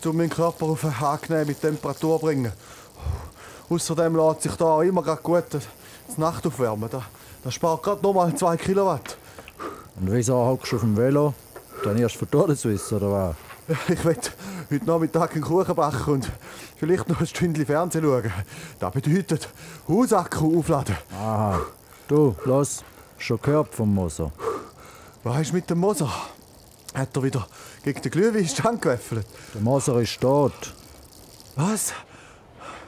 um 0.03 0.17
meinen 0.17 0.29
Körper 0.29 0.65
auf 0.65 0.83
eine 0.83 1.07
angenehme 1.07 1.55
Temperatur 1.55 2.19
zu 2.19 2.25
bringen. 2.25 2.51
Außerdem 3.69 4.17
lässt 4.17 4.41
sich 4.41 4.51
da 4.55 4.65
auch 4.65 4.81
immer 4.81 5.01
grad 5.01 5.23
gut 5.23 5.45
die 5.53 6.19
Nacht 6.19 6.45
aufwärmen. 6.45 6.89
Das, 6.91 7.03
das 7.41 7.53
spart 7.53 7.83
gerade 7.83 8.01
noch 8.03 8.13
mal 8.13 8.35
2 8.35 8.57
Kilowatt. 8.57 9.15
Und 9.95 10.11
wieso 10.11 10.35
hockst 10.45 10.73
du 10.73 10.75
auf 10.75 10.81
dem 10.81 10.97
Velo? 10.97 11.33
Trainierst 11.81 12.15
du 12.15 12.19
für 12.19 12.29
Todeswiss 12.29 12.91
oder 12.91 13.09
was? 13.09 13.35
Ich 13.87 14.03
will 14.03 14.17
heute 14.71 14.85
Nachmittag 14.85 15.35
einen 15.35 15.41
Kuchen 15.41 15.73
backen 15.73 16.15
und 16.15 16.31
vielleicht 16.75 17.07
noch 17.07 17.21
ein 17.21 17.27
Stündchen 17.27 17.65
Fernsehen 17.65 18.03
schauen. 18.03 18.33
Das 18.77 18.91
bedeutet 18.91 19.47
Hausakku 19.87 20.59
aufladen. 20.59 20.97
Aha. 21.17 21.61
Du, 22.09 22.35
los, 22.43 22.83
schon 23.17 23.41
gehört 23.41 23.73
vom 23.73 23.93
Moser. 23.93 24.31
Was 25.23 25.41
ist 25.41 25.53
mit 25.53 25.69
dem 25.69 25.79
Moser? 25.79 26.09
Hat 26.93 27.15
er 27.15 27.23
wieder 27.23 27.47
gegen 27.83 28.01
den 28.01 28.11
Glühweinstand 28.11 28.81
gewäffelt? 28.81 29.25
Der 29.53 29.61
Moser 29.61 29.99
ist 29.99 30.19
tot. 30.21 30.73
Was? 31.55 31.93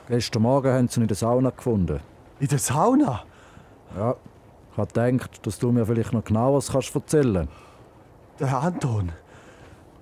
Gestern 0.08 0.44
Morgen 0.44 0.72
haben 0.72 0.88
sie 0.88 1.00
ihn 1.00 1.04
in 1.04 1.08
der 1.08 1.18
Sauna 1.18 1.50
gefunden. 1.50 2.00
In 2.40 2.48
der 2.48 2.60
Sauna? 2.60 3.24
Ja. 3.96 4.16
Ich 4.72 4.78
habe 4.78 4.94
gedacht, 4.94 5.46
dass 5.46 5.58
du 5.58 5.72
mir 5.72 5.86
vielleicht 5.86 6.14
noch 6.14 6.24
genaueres 6.24 6.72
kannst 6.72 6.94
erzählen 6.94 7.48
Der 8.40 8.62
Anton. 8.62 9.12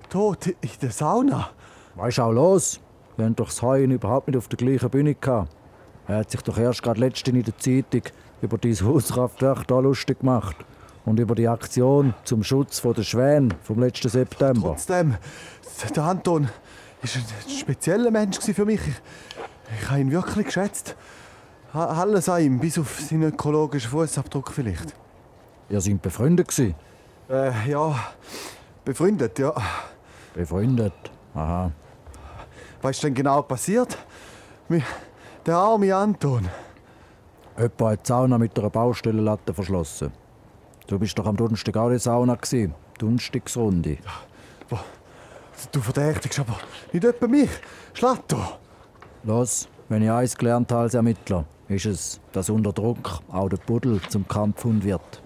Tot 0.10 0.48
in 0.48 0.70
der 0.82 0.92
Sauna? 0.92 1.50
Weißt 1.96 2.20
auch 2.20 2.32
los? 2.32 2.80
Wir 3.16 3.26
haben 3.26 3.36
doch 3.36 3.48
das 3.48 3.62
Heuen 3.62 3.92
überhaupt 3.92 4.28
nicht 4.28 4.38
auf 4.38 4.50
der 4.50 4.58
gleichen 4.58 4.90
Bühne 4.90 5.16
gehabt. 5.16 5.50
Er 6.08 6.18
hat 6.18 6.32
sich 6.32 6.42
doch 6.42 6.58
erst 6.58 6.84
gerade 6.84 7.00
letztens 7.00 7.38
in 7.38 7.44
der 7.44 7.58
Zeitung 7.58 8.02
über 8.42 8.58
dieses 8.58 8.86
Hauskraftwerk 8.86 9.68
da 9.68 9.80
lustig 9.80 10.20
gemacht. 10.20 10.56
Und 11.06 11.20
über 11.20 11.36
die 11.36 11.48
Aktion 11.48 12.16
zum 12.24 12.44
Schutz 12.44 12.82
der 12.82 13.04
Schwäne 13.04 13.50
vom 13.62 13.80
letzten 13.80 14.10
September. 14.10 14.70
Trotzdem, 14.70 15.16
der 15.96 16.04
Anton 16.04 16.46
war 16.46 16.50
ein 17.02 17.50
spezieller 17.50 18.10
Mensch 18.10 18.40
für 18.40 18.66
mich. 18.66 18.82
Ich, 18.88 19.82
ich 19.82 19.90
habe 19.90 20.00
ihn 20.00 20.12
wirklich 20.12 20.48
geschätzt. 20.48 20.96
Alles 21.74 22.30
an 22.30 22.42
ihm, 22.42 22.60
bis 22.60 22.80
auf 22.80 23.00
seinen 23.02 23.24
ökologischen 23.24 23.92
Fußabdruck 23.92 24.52
vielleicht. 24.52 24.96
Ihr 25.70 25.82
seid 25.82 26.02
befreundet 26.02 26.48
gewesen? 26.48 26.76
Äh, 27.30 27.70
ja, 27.70 27.96
befreundet, 28.84 29.38
ja. 29.38 29.54
Befreundet? 30.34 30.94
Aha. 31.36 31.72
Was 32.82 32.96
ist 32.96 33.04
denn 33.04 33.14
genau 33.14 33.42
passiert? 33.42 33.98
Der 35.46 35.56
arme 35.56 35.96
Anton. 35.96 36.48
Jemand 37.58 37.82
hat 37.82 38.06
die 38.06 38.08
Sauna 38.08 38.38
mit 38.38 38.58
einer 38.60 38.70
Baustellenlatte 38.70 39.54
verschlossen. 39.54 40.12
Du 40.88 41.00
bist 41.00 41.18
doch 41.18 41.26
am 41.26 41.38
Donnerstag 41.38 41.78
auch 41.78 41.86
in 41.86 41.92
der 41.92 42.00
Sauna. 42.00 42.38
Donnerstagsrunde. 42.98 43.98
Du 45.72 45.80
verdächtigst 45.80 46.40
aber 46.40 46.58
nicht 46.92 47.06
etwa 47.06 47.28
mich. 47.28 47.50
Schlatter. 47.94 48.60
Los, 49.24 49.70
wenn 49.88 50.04
ich 50.04 50.12
eins 50.12 50.38
gelernt 50.38 50.72
habe 50.72 50.84
als 50.84 50.94
Ermittler, 50.94 51.46
ist 51.70 51.86
es, 51.86 52.20
dass 52.34 52.50
unter 52.50 52.74
Druck 52.74 53.20
auch 53.32 53.50
der 53.50 53.58
Buddel 53.58 54.02
zum 54.10 54.28
Kampfhund 54.28 54.84
wird. 54.84 55.22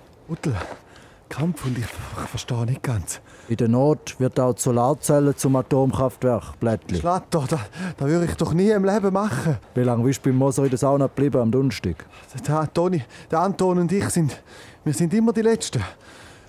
Uttel, 1.29 1.37
Kampfhund, 1.37 1.77
ich, 1.77 1.85
ich 1.85 1.89
verstehe 2.29 2.65
nicht 2.65 2.83
ganz. 2.83 3.21
In 3.47 3.57
der 3.57 3.67
Not 3.67 4.19
wird 4.19 4.39
auch 4.39 4.53
die 4.53 4.61
Solarzelle 4.61 5.35
zum 5.35 5.55
Atomkraftwerk, 5.55 6.59
Blättli. 6.59 6.99
Schlatter, 6.99 7.45
das, 7.47 7.59
das 7.97 8.07
würde 8.07 8.25
ich 8.25 8.35
doch 8.35 8.53
nie 8.53 8.69
im 8.69 8.85
Leben 8.85 9.13
machen. 9.13 9.57
Wie 9.75 9.81
lange 9.81 10.03
bist 10.03 10.25
du 10.25 10.29
beim 10.29 10.37
Moser 10.37 10.63
in 10.63 10.69
der 10.69 10.77
Sauna 10.77 11.07
geblieben 11.07 11.41
am 11.41 11.51
Donnerstag? 11.51 12.05
Der, 12.47 12.59
Antoni, 12.59 13.03
der 13.31 13.39
Anton 13.39 13.79
und 13.79 13.91
ich 13.91 14.09
sind, 14.09 14.41
wir 14.83 14.93
sind 14.93 15.13
immer 15.13 15.33
die 15.33 15.41
Letzten. 15.41 15.79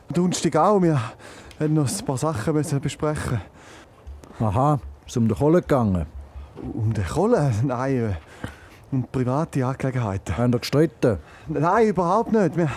Am 0.09 0.15
Donnerstag 0.15 0.57
auch. 0.57 0.83
Wir 0.83 1.01
haben 1.59 1.75
noch 1.75 1.89
ein 1.89 2.05
paar 2.05 2.19
Sachen 2.19 2.55
müssen 2.55 2.81
besprechen. 2.81 3.41
Aha, 4.41 4.81
ist 5.07 5.17
um 5.17 5.29
den 5.29 5.37
Kohle 5.37 5.61
gegangen. 5.61 6.07
Um 6.75 6.93
den 6.93 7.07
Kohle? 7.07 7.53
Nein, 7.63 7.97
äh, 7.97 8.15
um 8.93 9.05
private 9.05 9.65
Angelegenheiten. 9.65 10.37
Haben 10.37 10.53
ihr 10.53 10.59
gestritten? 10.59 11.19
Nein, 11.49 11.89
überhaupt 11.89 12.33
nicht. 12.33 12.57
Wir 12.57 12.71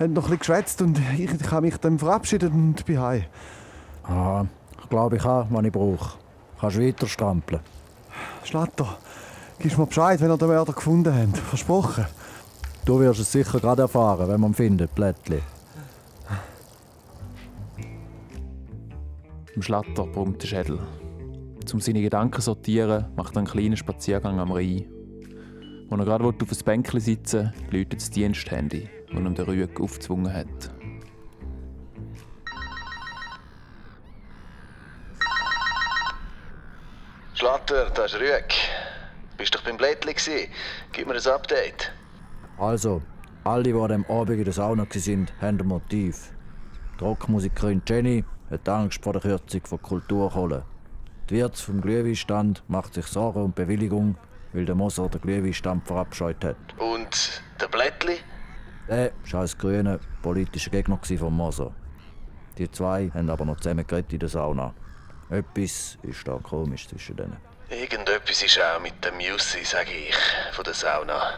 haben 0.00 0.14
noch 0.14 0.24
ein 0.24 0.38
bisschen 0.38 0.38
geschwätzt 0.38 0.82
und 0.82 0.98
ich, 1.18 1.30
ich 1.30 1.50
habe 1.50 1.66
mich 1.66 1.76
dann 1.76 1.98
verabschiedet 1.98 2.52
und 2.52 2.84
bin 2.86 3.00
heim. 3.00 3.24
Aha, 4.04 4.46
ich 4.82 4.88
glaube, 4.88 5.16
ich 5.16 5.24
habe, 5.24 5.46
was 5.50 5.64
ich 5.64 5.72
brauche. 5.72 6.18
Kannst 6.58 6.80
weiter 6.80 7.06
strampeln. 7.06 7.60
Schlatter, 8.44 8.98
gibst 9.58 9.78
mir 9.78 9.86
Bescheid, 9.86 10.20
wenn 10.20 10.30
ihr 10.30 10.38
den 10.38 10.48
Mörder 10.48 10.72
gefunden 10.72 11.14
habt. 11.14 11.38
Versprochen. 11.38 12.06
Du 12.84 12.98
wirst 12.98 13.20
es 13.20 13.30
sicher 13.30 13.60
gerade 13.60 13.82
erfahren, 13.82 14.28
wenn 14.28 14.40
man 14.40 14.52
ihn 14.52 14.54
findet, 14.54 14.94
Blättli. 14.94 15.40
Im 19.54 19.62
Schlatter 19.62 20.06
brummt 20.06 20.42
der 20.42 20.48
Schädel. 20.48 20.78
Um 21.72 21.80
seine 21.80 22.00
Gedanken 22.00 22.40
zu 22.40 22.46
sortieren, 22.46 23.06
macht 23.16 23.36
er 23.36 23.38
einen 23.38 23.46
kleinen 23.46 23.76
Spaziergang 23.76 24.40
am 24.40 24.50
Rhein. 24.50 24.86
Als 25.90 26.00
er 26.00 26.04
gerade 26.04 26.24
auf 26.24 26.34
ein 26.34 26.64
Bänkchen 26.64 27.00
sitzen 27.00 27.52
will, 27.68 27.80
läutet 27.80 28.00
das 28.00 28.10
Diensthandy, 28.10 28.88
das 29.10 29.20
ihm 29.20 29.34
der 29.34 29.46
Rüeg 29.46 29.80
aufgezwungen 29.80 30.32
hat. 30.32 30.70
Schlatter, 37.34 37.90
das 37.90 38.12
ist 38.12 38.20
Rüeg. 38.20 38.54
Bist 39.38 39.54
doch 39.54 39.62
beim 39.62 39.76
Blättli 39.76 40.12
gsi. 40.12 40.50
Gib 40.92 41.06
mir 41.06 41.14
ein 41.14 41.26
Update. 41.26 41.92
Also, 42.58 43.00
alle, 43.44 43.62
die 43.62 43.72
an 43.72 43.88
dem 43.88 44.04
Abend 44.06 44.38
in 44.38 44.44
der 44.44 44.52
Sauna 44.52 44.82
waren, 44.82 45.30
haben 45.40 45.60
ein 45.60 45.66
Motiv. 45.66 46.32
Die 46.98 47.04
Rockmusikerin 47.04 47.80
Jenny 47.88 48.24
hat 48.50 48.68
Angst 48.68 49.02
vor 49.02 49.14
der 49.14 49.22
Kürzung 49.22 49.62
von 49.64 49.80
Kulturkohle. 49.80 50.64
Die 51.30 51.36
Wirts 51.36 51.62
vom 51.62 51.80
Glühweinstand 51.80 52.62
macht 52.68 52.92
sich 52.92 53.06
Sorgen 53.06 53.42
um 53.42 53.52
Bewilligung, 53.54 54.16
weil 54.52 54.66
der 54.66 54.74
Moser 54.74 55.08
den 55.08 55.22
Glühweinstand 55.22 55.86
verabscheut 55.86 56.44
hat. 56.44 56.56
Und 56.76 57.42
der 57.58 57.68
Blättli? 57.68 58.18
Der 58.90 59.12
war 59.30 59.42
als 59.42 59.56
grüner 59.56 60.00
politischer 60.20 60.72
Gegner 60.72 60.98
von 61.00 61.32
Moser. 61.32 61.72
Die 62.58 62.68
zwei 62.68 63.08
haben 63.14 63.30
aber 63.30 63.44
noch 63.44 63.60
zusammen 63.60 63.86
geredet 63.86 64.12
in 64.14 64.18
der 64.18 64.28
Sauna. 64.28 64.74
Etwas 65.28 65.96
ist 66.02 66.26
da 66.26 66.40
komisch 66.42 66.88
zwischen 66.88 67.14
denen. 67.14 67.36
Irgendetwas 67.68 68.42
ist 68.42 68.58
auch 68.58 68.82
mit 68.82 68.94
dem 69.04 69.20
Jussi, 69.20 69.64
sage 69.64 69.92
ich, 69.92 70.16
von 70.56 70.64
der 70.64 70.74
Sauna. 70.74 71.36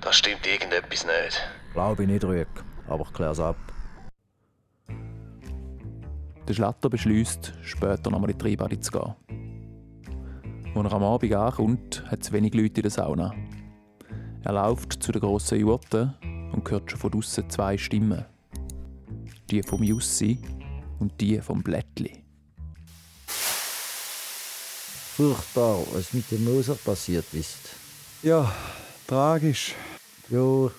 Da 0.00 0.12
stimmt 0.12 0.44
irgendetwas 0.44 1.06
nicht. 1.06 1.40
Glaube 1.72 2.02
ich 2.02 2.08
nicht, 2.08 2.24
Rüeg, 2.24 2.48
aber 2.88 3.04
ich 3.04 3.12
klär's 3.12 3.38
ab. 3.38 3.56
Der 6.48 6.52
Schlatter 6.52 6.90
beschließt, 6.90 7.52
später 7.62 8.10
nochmal 8.10 8.30
in 8.30 8.38
die 8.38 8.42
Treibade 8.42 8.80
zu 8.80 8.90
gehen. 8.90 9.14
Als 10.74 10.84
er 10.84 10.92
am 10.94 11.04
Abend 11.04 11.32
ankommt, 11.32 12.02
hat 12.10 12.22
es 12.22 12.32
wenig 12.32 12.54
Leute 12.54 12.80
in 12.80 12.82
der 12.82 12.90
Sauna. 12.90 13.32
Er 14.42 14.52
läuft 14.52 15.00
zu 15.00 15.12
der 15.12 15.20
grossen 15.20 15.60
Jurte 15.60 16.14
und 16.52 16.70
hört 16.70 16.90
schon 16.90 17.00
von 17.00 17.10
draussen 17.10 17.48
zwei 17.50 17.76
Stimmen. 17.78 18.24
Die 19.50 19.62
vom 19.62 19.82
Jussi 19.82 20.38
und 20.98 21.20
die 21.20 21.40
vom 21.40 21.62
Blättli. 21.62 22.22
Furchtbar, 25.16 25.78
was 25.92 26.12
mit 26.14 26.30
dem 26.30 26.44
Moser 26.44 26.74
passiert 26.74 27.26
ist. 27.32 27.58
Ja, 28.22 28.50
tragisch. 29.06 29.74
Ja, 30.30 30.70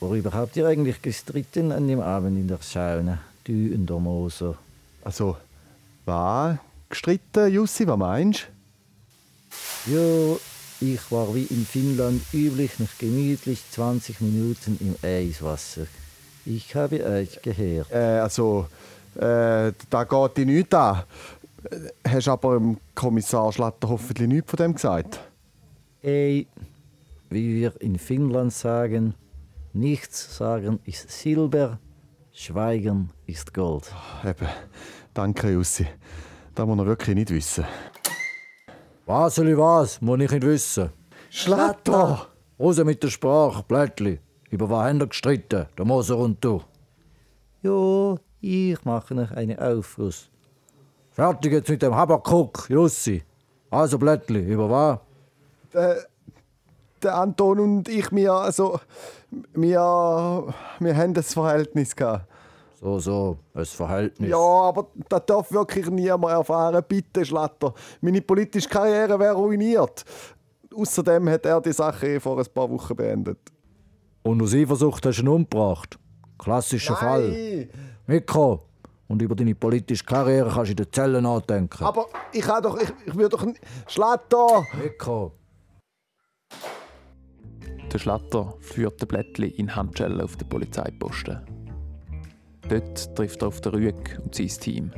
worüber 0.00 0.32
habt 0.32 0.56
ihr 0.56 0.66
eigentlich 0.66 1.00
gestritten 1.00 1.72
an 1.72 1.88
dem 1.88 2.00
Abend 2.00 2.36
in 2.36 2.48
der 2.48 2.58
Sauna? 2.60 3.18
Du 3.44 3.52
und 3.52 3.86
der 3.86 3.98
Moser. 3.98 4.58
Also, 5.02 5.36
was 6.04 6.58
gestritten, 6.90 7.52
Jussi, 7.52 7.86
was 7.86 7.96
meinst 7.96 8.48
du? 9.86 9.92
Ja, 9.92 10.36
ich 10.80 11.10
war 11.10 11.34
wie 11.34 11.44
in 11.44 11.66
Finnland 11.66 12.22
üblich 12.32 12.78
noch 12.78 12.88
gemütlich 12.98 13.62
20 13.70 14.20
Minuten 14.20 14.78
im 14.80 14.96
Eiswasser. 15.06 15.86
Ich 16.46 16.74
habe 16.74 17.04
euch 17.04 17.40
gehört. 17.42 17.90
Äh, 17.90 18.20
also, 18.20 18.66
äh, 19.14 19.72
da 19.90 20.04
geht 20.04 20.36
dich 20.38 20.46
nichts 20.46 20.74
an. 20.74 21.02
Hast 22.08 22.28
aber 22.28 22.58
dem 22.58 22.78
Kommissar 22.94 23.52
Schlatter 23.52 23.88
hoffentlich 23.88 24.28
nichts 24.28 24.50
von 24.50 24.56
dem 24.56 24.74
gesagt? 24.74 25.20
Ey, 26.02 26.46
wie 27.28 27.56
wir 27.56 27.78
in 27.80 27.98
Finnland 27.98 28.52
sagen, 28.52 29.14
nichts 29.74 30.36
sagen 30.36 30.80
ist 30.86 31.10
Silber, 31.10 31.78
Schweigen 32.32 33.10
ist 33.26 33.52
Gold. 33.52 33.92
Eben, 34.24 34.48
danke 35.12 35.50
Jussi. 35.50 35.86
Das 36.54 36.66
muss 36.66 36.78
er 36.78 36.86
wirklich 36.86 37.14
nicht 37.14 37.30
wissen. 37.30 37.64
Was 39.06 39.34
soll 39.34 39.48
ich 39.48 39.56
was? 39.56 40.00
Muss 40.00 40.20
ich 40.20 40.30
nicht 40.30 40.42
wissen. 40.44 40.90
Schlatter! 41.30 42.26
Raus 42.58 42.84
mit 42.84 43.02
der 43.02 43.08
Sprache, 43.08 43.64
Blättli. 43.66 44.20
Über 44.50 44.68
was 44.68 44.88
haben 44.88 45.00
wir 45.00 45.06
gestritten, 45.06 45.66
der 45.78 45.84
Moser 45.84 46.18
und 46.18 46.44
du? 46.44 46.62
Ja, 47.62 48.16
ich 48.40 48.84
mache 48.84 49.14
noch 49.14 49.30
einen 49.30 49.58
Aufguss. 49.58 50.28
Fertig 51.10 51.52
jetzt 51.52 51.68
mit 51.68 51.82
dem 51.82 51.94
Habakuk, 51.94 52.66
Jussi. 52.68 53.22
Also 53.70 53.98
Blättli, 53.98 54.40
über 54.40 54.68
was? 54.68 54.98
Der, 55.72 56.04
der 57.02 57.14
Anton 57.14 57.60
und 57.60 57.88
ich, 57.88 58.10
wir, 58.12 58.32
also, 58.32 58.80
wir, 59.54 60.54
wir 60.80 60.96
haben 60.96 61.16
ein 61.16 61.22
Verhältnis 61.22 61.94
gehabt. 61.94 62.29
So, 62.80 62.98
so, 62.98 63.38
ein 63.52 63.64
Verhältnis. 63.66 64.30
Ja, 64.30 64.38
aber 64.38 64.86
das 65.08 65.26
darf 65.26 65.52
wirklich 65.52 65.90
niemand 65.90 66.32
erfahren. 66.32 66.82
Bitte, 66.88 67.24
Schlatter. 67.26 67.74
Meine 68.00 68.22
politische 68.22 68.68
Karriere 68.68 69.18
wäre 69.18 69.34
ruiniert. 69.34 70.02
Außerdem 70.74 71.28
hat 71.28 71.44
er 71.44 71.60
die 71.60 71.72
Sache 71.72 72.06
eh 72.06 72.20
vor 72.20 72.38
ein 72.38 72.46
paar 72.54 72.70
Wochen 72.70 72.96
beendet. 72.96 73.38
Und 74.22 74.42
aus 74.42 74.54
Eifersucht 74.54 75.04
hast 75.04 75.18
du 75.18 75.22
ihn 75.22 75.28
umgebracht. 75.28 75.98
Klassischer 76.38 76.94
Nein. 76.94 77.00
Fall. 77.00 77.68
Mikro. 78.06 78.62
Und 79.08 79.20
über 79.20 79.34
deine 79.34 79.54
politische 79.54 80.04
Karriere 80.04 80.48
kannst 80.48 80.68
du 80.68 80.72
in 80.72 80.76
der 80.76 80.92
Zelle 80.92 81.20
nachdenken. 81.20 81.84
Aber 81.84 82.06
ich 82.32 82.42
kann 82.42 82.62
doch, 82.62 82.80
ich, 82.80 82.90
ich 83.04 83.14
will 83.14 83.28
doch. 83.28 83.44
Schlatter! 83.88 84.64
Mikro. 84.82 85.32
Der 87.92 87.98
Schlatter 87.98 88.54
führt 88.60 89.02
den 89.02 89.08
Blättli 89.08 89.48
in 89.48 89.74
Handschellen 89.74 90.20
auf 90.20 90.36
den 90.36 90.48
Polizeiposten. 90.48 91.59
Dort 92.68 93.16
trifft 93.16 93.42
er 93.42 93.48
auf 93.48 93.60
den 93.60 93.72
Rüeg 93.72 94.18
und 94.22 94.34
sein 94.34 94.48
Team. 94.48 94.92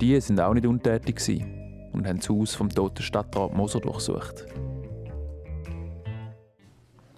Die 0.00 0.20
sind 0.20 0.40
auch 0.40 0.54
nicht 0.54 0.66
untätig 0.66 1.16
gewesen 1.16 1.90
und 1.92 2.06
haben 2.06 2.18
das 2.18 2.28
Haus 2.28 2.54
vom 2.54 2.68
toten 2.68 3.02
Stadtrat 3.02 3.54
Moser 3.54 3.80
durchsucht. 3.80 4.46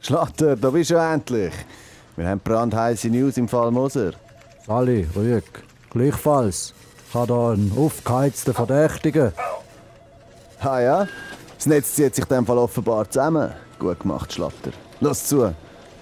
Schlatter, 0.01 0.57
da 0.57 0.70
bist 0.70 0.90
du 0.90 0.96
endlich. 0.96 1.53
Wir 2.16 2.29
haben 2.29 2.40
brandheiße 2.40 3.09
News 3.09 3.37
im 3.37 3.49
Fall 3.49 3.70
Moser. 3.70 4.12
Sally, 4.66 5.07
Rüeg, 5.14 5.44
gleichfalls. 5.90 6.75
Ich 7.09 7.14
habe 7.14 7.35
hier 7.35 7.49
einen 7.51 7.73
aufgeheizten 7.77 8.55
Verdächtigen. 8.55 9.33
Ah 10.61 10.81
ja? 10.81 11.09
Das 11.57 11.66
Netz 11.66 11.94
zieht 11.94 12.14
sich 12.14 12.25
in 12.25 12.37
dem 12.37 12.46
Fall 12.46 12.59
offenbar 12.59 13.09
zusammen. 13.11 13.51
Gut 13.79 14.01
gemacht, 14.01 14.33
Schlatter. 14.33 14.73
Lass 15.01 15.27
zu. 15.27 15.55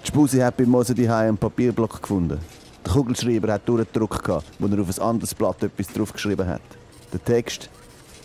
Die 0.03 0.07
Spusi 0.07 0.39
hat 0.39 0.55
bei 0.55 0.65
Moser 0.65 0.93
die 0.93 1.09
einen 1.09 1.37
Papierblock 1.37 2.01
gefunden. 2.01 2.39
Der 2.85 2.93
Kugelschreiber 2.93 3.53
hat 3.53 3.67
durchgedruckt, 3.67 4.27
wo 4.59 4.67
er 4.67 4.81
auf 4.81 4.99
ein 4.99 5.03
anderes 5.03 5.35
Blatt 5.35 5.63
etwas 5.63 5.87
draufgeschrieben 5.87 6.47
hat. 6.47 6.61
Der 7.13 7.23
Text? 7.23 7.69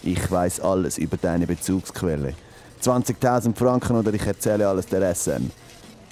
Ich 0.03 0.31
weiß 0.31 0.61
alles 0.61 0.99
über 0.99 1.17
deine 1.17 1.47
Bezugsquelle. 1.47 2.35
20.000 2.83 3.57
Franken 3.57 3.97
oder 3.97 4.13
ich 4.13 4.27
erzähle 4.27 4.69
alles 4.69 4.87
der 4.87 5.15
SM. 5.15 5.51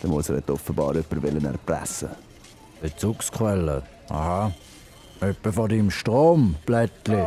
Der 0.02 0.10
Moser 0.10 0.36
hat 0.36 0.50
offenbar 0.50 0.94
jemanden 0.94 1.44
erpressen. 1.44 2.08
Bezugsquelle? 2.80 3.82
Aha. 4.08 4.52
Etwa 5.20 5.52
von 5.52 5.68
deinem 5.68 5.90
Strom, 5.90 6.56
Blättli. 6.66 7.24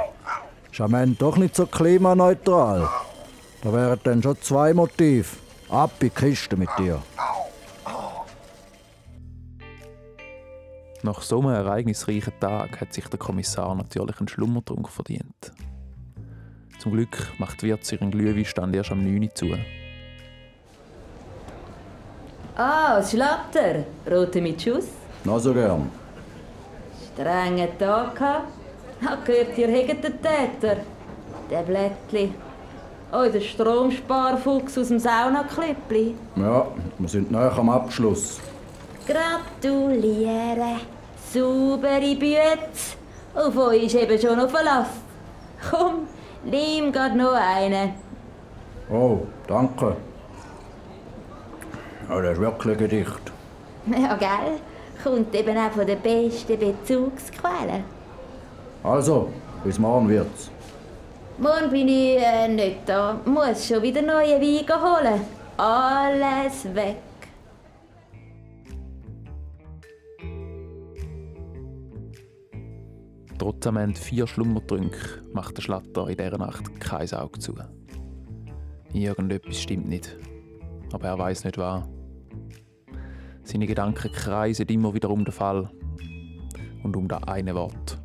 Ist 0.71 0.81
am 0.81 0.93
Ende 0.95 1.15
doch 1.15 1.37
nicht 1.37 1.55
so 1.55 1.65
klimaneutral. 1.65 2.89
Da 3.61 3.71
wären 3.71 3.99
dann 4.03 4.21
schon 4.21 4.41
zwei 4.41 4.73
Motive. 4.73 5.27
Ab 5.69 5.91
in 5.99 6.09
die 6.09 6.09
Kiste 6.09 6.57
mit 6.57 6.69
dir. 6.77 7.01
Nach 11.05 11.21
so 11.21 11.39
einem 11.39 11.49
ereignisreichen 11.49 12.33
Tag 12.39 12.81
hat 12.81 12.91
sich 12.91 13.05
der 13.05 13.19
Kommissar 13.19 13.75
natürlich 13.75 14.17
einen 14.17 14.27
Schlummertrunk 14.27 14.89
verdient. 14.89 15.53
Zum 16.79 16.93
Glück 16.93 17.31
macht 17.37 17.61
die 17.61 17.67
Wirt 17.67 17.91
ihren 17.91 18.09
Glühweinstand 18.09 18.75
erst 18.75 18.91
am 18.91 19.03
9 19.03 19.21
Uhr 19.21 19.35
zu. 19.35 19.45
Ah, 22.55 23.03
Schlatter. 23.03 23.85
Rote 24.09 24.41
mit 24.41 24.59
Schuss. 24.59 24.87
Na 25.23 25.37
so 25.37 25.53
gern. 25.53 25.91
Strengen 27.13 27.77
Tag 27.77 28.15
gehabt. 28.15 28.47
Hab 29.05 29.23
gehört, 29.25 29.55
ihr 29.59 29.67
hättet 29.67 30.05
den 30.05 30.19
Täter. 30.23 30.77
Der 31.51 31.61
Blättli. 31.61 32.33
Oh, 33.13 33.29
der 33.31 33.41
Stromsparfuchs 33.41 34.75
aus 34.79 34.87
dem 34.87 34.97
Saunaklippli. 34.97 36.15
Ja, 36.35 36.65
wir 36.97 37.09
sind 37.09 37.29
näher 37.29 37.55
am 37.55 37.69
Abschluss. 37.69 38.39
Gratuliere. 39.05 40.79
Saubere 41.35 42.15
Bütze. 42.15 42.95
Auf 43.33 43.57
euch 43.57 43.83
ist 43.83 43.95
eben 43.95 44.17
schon 44.17 44.37
noch 44.37 44.49
Verlass. 44.49 44.87
Komm, 45.69 46.07
nimm 46.45 46.93
grad 46.93 47.13
noch 47.13 47.33
einen. 47.33 47.93
Oh, 48.89 49.17
danke. 49.45 49.97
Ja, 52.07 52.21
das 52.21 52.33
ist 52.33 52.39
wirklich 52.39 52.73
ein 52.73 52.77
Gedicht. 52.77 53.31
Ja, 53.87 54.15
gell? 54.15 54.59
Kommt 55.03 55.35
eben 55.35 55.57
auch 55.57 55.71
von 55.71 55.85
den 55.85 55.99
besten 55.99 56.57
Bezugsquellen. 56.57 57.83
Also, 58.81 59.29
bis 59.65 59.77
morgen 59.77 60.07
wird's. 60.07 60.49
Morgen 61.37 61.69
bin 61.69 61.89
ich 61.89 62.17
äh, 62.17 62.47
nicht 62.47 62.77
da. 62.85 63.19
Muss 63.25 63.67
schon 63.67 63.81
wieder 63.81 64.01
neue 64.01 64.39
Wein 64.39 64.81
holen. 64.81 65.21
Alles 65.57 66.73
weg. 66.73 66.95
Trotz 73.37 73.67
am 73.67 73.77
Ende 73.77 73.99
vier 73.99 74.27
Schlummertrünke 74.27 75.23
macht 75.33 75.57
der 75.57 75.61
Schlatter 75.61 76.07
in 76.07 76.17
dieser 76.17 76.37
Nacht 76.37 76.79
kein 76.79 77.11
Auge 77.13 77.39
zu. 77.39 77.55
Irgendetwas 78.93 79.61
stimmt 79.61 79.89
nicht, 79.89 80.17
aber 80.93 81.07
er 81.07 81.19
weiß 81.19 81.43
nicht 81.43 81.57
wahr. 81.57 81.87
Seine 83.43 83.67
Gedanken 83.67 84.11
kreisen 84.11 84.67
immer 84.67 84.93
wieder 84.93 85.09
um 85.09 85.25
den 85.25 85.33
Fall 85.33 85.69
und 86.83 86.95
um 86.95 87.07
das 87.07 87.23
eine 87.23 87.53
Wort. 87.53 87.99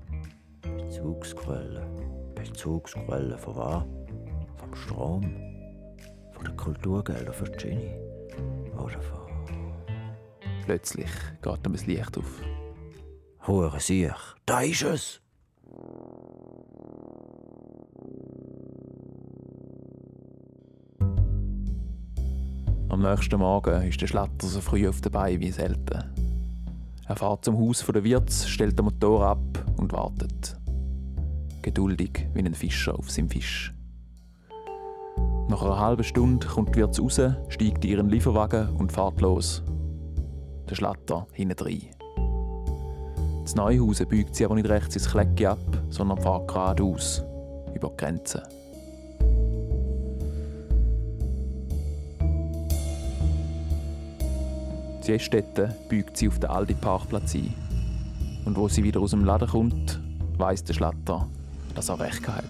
Bezugsquelle. 0.63 1.87
Bezugsquelle 2.35 3.39
von 3.39 3.57
was? 3.57 3.85
Vom 4.57 4.75
Strom? 4.75 5.23
Von 6.33 6.45
den 6.45 6.57
Kulturgeldern 6.57 7.33
für 7.33 7.51
Ginny? 7.53 7.91
Oder 8.75 9.01
von. 9.01 9.21
Plötzlich 10.65 11.11
geht 11.41 11.67
ihm 11.67 11.75
ein 11.75 11.87
Licht 11.87 12.19
auf. 12.19 12.43
Hure 13.51 13.81
Siech, 13.81 14.37
da 14.47 14.61
ist 14.61 14.83
es! 14.83 15.21
Am 22.89 23.03
nächsten 23.03 23.41
Morgen 23.41 23.83
ist 23.83 24.01
der 24.01 24.07
Schlatter 24.07 24.47
so 24.47 24.61
früh 24.61 24.89
auf 24.89 25.01
der 25.01 25.11
Beine 25.11 25.41
wie 25.41 25.51
selten. 25.51 26.05
Er 27.09 27.17
fährt 27.17 27.45
zum 27.45 27.59
Haus 27.59 27.85
der 27.85 28.05
Wirts, 28.05 28.49
stellt 28.49 28.79
den 28.79 28.85
Motor 28.85 29.27
ab 29.27 29.65
und 29.79 29.93
wartet. 29.93 30.57
Geduldig 31.61 32.29
wie 32.33 32.45
ein 32.45 32.55
Fischer 32.55 32.97
auf 32.97 33.11
seinem 33.11 33.31
Fisch. 33.31 33.75
Nach 35.49 35.63
einer 35.63 35.81
halben 35.81 36.05
Stunde 36.05 36.47
kommt 36.47 36.77
die 36.77 36.79
Wirts 36.79 37.01
raus, 37.01 37.21
steigt 37.49 37.85
in 37.85 37.91
ihren 37.91 38.11
Lieferwagen 38.11 38.69
und 38.77 38.93
fährt 38.93 39.21
los. 39.21 39.65
Der 40.69 40.77
Schlatter 40.77 41.27
hinten 41.33 41.65
rein. 41.65 42.00
Das 43.51 43.57
Neuhausen 43.57 44.07
biegt 44.07 44.37
sie 44.37 44.45
aber 44.45 44.55
nicht 44.55 44.69
rechts 44.69 44.95
ins 44.95 45.11
Klecki 45.11 45.45
ab, 45.45 45.59
sondern 45.89 46.21
fährt 46.23 46.47
geradeaus, 46.47 47.25
über 47.75 47.89
die 47.89 47.97
Grenze. 47.97 48.45
Die 55.05 55.19
Stätte 55.19 55.75
biegt 55.89 56.17
sie 56.17 56.29
auf 56.29 56.39
den 56.39 56.49
Aldi-Parkplatz 56.49 57.35
ein. 57.35 57.53
Und 58.45 58.57
wo 58.57 58.69
sie 58.69 58.85
wieder 58.85 59.01
aus 59.01 59.11
dem 59.11 59.25
Laden 59.25 59.49
kommt, 59.49 60.01
weiss 60.39 60.63
der 60.63 60.75
Schlatter, 60.75 61.27
dass 61.75 61.89
er 61.89 61.99
recht 61.99 62.29
hat. 62.29 62.45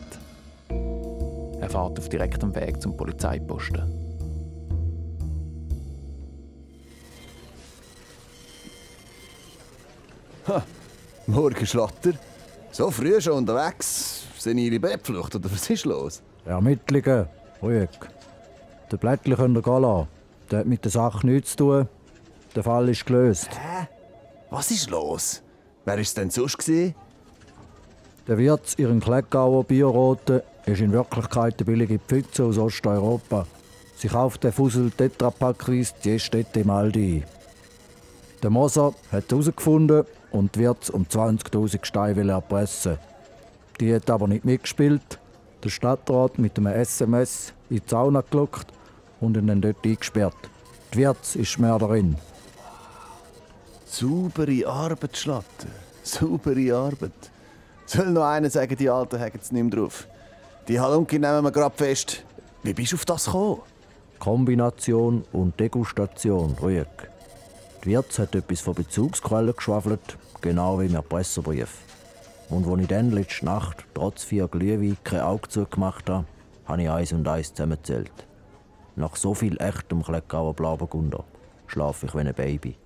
Er 0.68 1.70
fährt 1.70 1.98
auf 1.98 2.10
direktem 2.10 2.54
Weg 2.54 2.82
zum 2.82 2.94
Polizeiposten. 2.94 3.90
Ha, 10.46 10.62
morgen 11.30 11.66
Schlatter. 11.66 12.12
So 12.72 12.90
früh 12.90 13.20
schon 13.20 13.34
unterwegs. 13.34 14.24
Sind 14.38 14.58
Ihre 14.58 14.80
Bettflucht 14.80 15.34
oder 15.36 15.50
was 15.50 15.68
ist 15.70 15.84
los? 15.84 16.22
Ermittlungen, 16.44 17.26
ruhig. 17.62 17.90
Den 18.90 18.98
Blättchen 18.98 19.36
könnt 19.36 19.56
ihr 19.56 19.62
gehen 19.62 19.82
lassen. 19.82 20.08
Der 20.50 20.58
hat 20.60 20.66
mit 20.66 20.84
der 20.84 20.90
Sache 20.90 21.26
nichts 21.26 21.50
zu 21.50 21.56
tun. 21.58 21.88
Der 22.56 22.62
Fall 22.62 22.88
ist 22.88 23.06
gelöst. 23.06 23.50
Hä? 23.50 23.86
Was 24.50 24.70
ist 24.70 24.90
los? 24.90 25.42
Wer 25.84 25.98
ist 25.98 26.16
denn 26.16 26.30
sonst 26.30 26.58
gewesen? 26.58 26.94
Der 28.26 28.38
Wirt, 28.38 28.78
ihren 28.78 29.00
Kleckauer 29.00 29.64
Bierrote, 29.64 30.42
ist 30.66 30.80
in 30.80 30.92
Wirklichkeit 30.92 31.58
der 31.60 31.64
billige 31.64 31.98
Pfütze 31.98 32.44
aus 32.44 32.58
Osteuropa. 32.58 33.46
Sie 33.96 34.08
kauft 34.08 34.42
den 34.44 34.52
Fussel 34.52 34.90
Tetrapackweise 34.90 35.94
die 36.02 36.18
Städte 36.18 36.60
im 36.60 36.70
Aldi 36.70 37.22
ein. 37.22 37.40
Der 38.42 38.50
Moser 38.50 38.94
hat 39.12 39.30
herausgefunden 39.30 40.04
und 40.32 40.56
Wirt 40.58 40.90
um 40.90 41.04
20.000 41.04 41.84
Steine 41.84 42.30
erpressen. 42.30 42.98
Die 43.80 43.94
hat 43.94 44.10
aber 44.10 44.28
nicht 44.28 44.44
mitgespielt. 44.44 45.18
Der 45.64 45.70
Stadtrat 45.70 46.38
mit 46.38 46.56
einem 46.58 46.68
SMS 46.68 47.52
in 47.68 47.76
die 47.76 47.82
Sauna 47.86 48.22
gelockt 48.22 48.66
und 49.20 49.36
ihn 49.36 49.60
dort 49.60 49.84
eingesperrt. 49.84 50.36
Die 50.92 50.98
Wirts 50.98 51.36
ist 51.36 51.58
Mörderin. 51.58 52.16
Saubere 53.84 54.66
Arbeit, 54.66 55.16
Schlatter. 55.16 55.68
Saubere 56.02 56.74
Arbeit. 56.74 57.12
Soll 57.86 58.10
noch 58.10 58.24
einer 58.24 58.50
sagen, 58.50 58.76
die 58.76 58.88
Alten 58.88 59.18
haben 59.18 59.38
es 59.40 59.50
nicht 59.50 59.62
mehr 59.62 59.80
drauf. 59.80 60.06
Die 60.68 60.78
Halunki 60.78 61.18
nehmen 61.18 61.42
wir 61.42 61.50
gerade 61.50 61.74
fest. 61.76 62.24
Wie 62.62 62.72
bist 62.72 62.92
du 62.92 62.96
auf 62.96 63.04
das 63.04 63.24
gekommen? 63.24 63.62
Kombination 64.18 65.24
und 65.32 65.58
Degustation, 65.58 66.56
ruhig. 66.60 66.86
Die 67.82 67.88
Wirts 67.88 68.18
hat 68.18 68.34
etwas 68.34 68.60
von 68.60 68.74
Bezugsquellen 68.74 69.56
geschwafelt, 69.56 70.18
genau 70.42 70.78
wie 70.78 70.86
im 70.86 70.94
Erpresserbrief. 70.94 71.78
Und 72.50 72.66
als 72.66 72.82
ich 72.82 72.88
dann 72.88 73.10
letzte 73.10 73.46
Nacht 73.46 73.86
trotz 73.94 74.22
vier 74.22 74.48
Glühwein 74.48 74.98
kein 75.02 75.20
Auge 75.20 75.48
zugemacht 75.48 76.10
habe, 76.10 76.26
habe 76.66 76.82
ich 76.82 76.90
eins 76.90 77.12
und 77.12 77.26
eins 77.26 77.54
zusammengezählt. 77.54 78.12
Nach 78.96 79.16
so 79.16 79.32
viel 79.32 79.58
echtem 79.58 80.02
Kleckauer 80.02 80.52
Blauburgunder 80.52 81.24
schlafe 81.68 82.04
ich 82.04 82.14
wie 82.14 82.18
ein 82.18 82.34
Baby. 82.34 82.76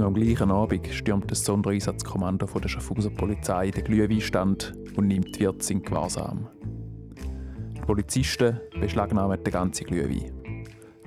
Noch 0.00 0.06
am 0.06 0.14
gleichen 0.14 0.50
Abend 0.50 0.86
stürmt 0.86 1.30
das 1.30 1.44
Sondereinsatzkommando 1.44 2.46
von 2.46 2.62
der 2.62 2.70
Schaffhauser 2.70 3.10
Polizei 3.10 3.70
den 3.70 3.84
Glühweinstand 3.84 4.72
und 4.96 5.08
nimmt 5.08 5.36
die 5.36 5.40
Wirts 5.40 5.68
in 5.68 5.82
Gewahrsam. 5.82 6.48
Die 7.76 7.80
Polizisten 7.82 8.58
beschlagnahmen 8.80 9.44
den 9.44 9.52
ganzen 9.52 9.84
Glühwein. 9.84 10.32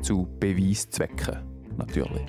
Zu 0.03 0.27
Beweiszwecken, 0.39 1.39
natürlich. 1.75 2.21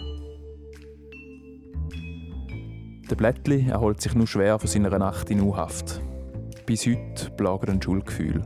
Der 3.11 3.16
Blättli 3.16 3.68
erholt 3.68 4.00
sich 4.00 4.14
nur 4.14 4.27
schwer 4.27 4.59
von 4.59 4.68
seiner 4.68 4.98
Nacht 4.98 5.29
in 5.29 5.42
U-Haft. 5.42 6.00
Bis 6.64 6.87
heute 6.87 7.31
plagt 7.37 7.68
ein 7.68 7.83
Schuldgefühl. 7.83 8.40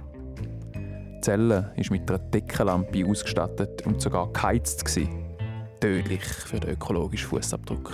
Die 0.75 1.21
Zelle 1.21 1.73
ist 1.77 1.93
mit 1.93 2.11
einer 2.11 2.19
Deckenlampe 2.19 3.07
ausgestattet 3.07 3.87
und 3.87 4.01
sogar 4.03 4.33
geheizt. 4.33 4.85
Gewesen. 4.85 5.28
Tödlich 5.81 6.25
für 6.25 6.59
den 6.59 6.71
ökologischen 6.71 7.29
Fußabdruck. 7.29 7.93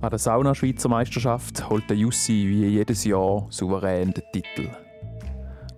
An 0.00 0.10
der 0.10 0.18
Sauna-Schweizer 0.18 0.88
Meisterschaft 0.88 1.68
holt 1.68 1.90
der 1.90 1.96
Jussi 1.96 2.32
wie 2.32 2.66
jedes 2.66 3.04
Jahr 3.04 3.46
souverän 3.50 4.12
den 4.12 4.22
Titel. 4.32 4.70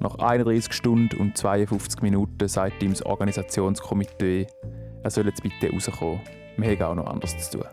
Nach 0.01 0.17
31 0.17 0.73
Stunden 0.73 1.17
und 1.19 1.37
52 1.37 2.03
Minuten 2.03 2.47
sagt 2.47 2.83
ihm 2.83 2.91
das 2.91 3.07
Organisationskomitee, 3.07 4.47
er 5.03 5.11
soll 5.11 5.27
jetzt 5.27 5.43
bitte 5.43 5.73
rauskommen. 5.73 6.21
Wir 6.59 6.71
haben 6.71 6.83
auch 6.83 6.95
noch 6.95 7.07
anders 7.07 7.39
zu 7.39 7.59
tun. 7.59 7.69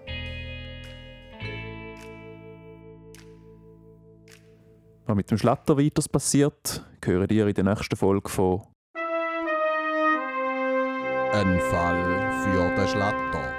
Was 5.07 5.15
mit 5.15 5.29
dem 5.29 5.37
Schlatter 5.37 5.77
weiter 5.77 6.01
passiert, 6.11 6.83
hören 7.03 7.27
ihr 7.29 7.47
in 7.47 7.53
der 7.53 7.63
nächsten 7.63 7.95
Folge 7.95 8.29
von 8.29 8.63
Ein 11.35 11.59
Fall 11.69 12.01
für 12.45 12.73
den 12.77 12.87
Schlatter. 12.87 13.53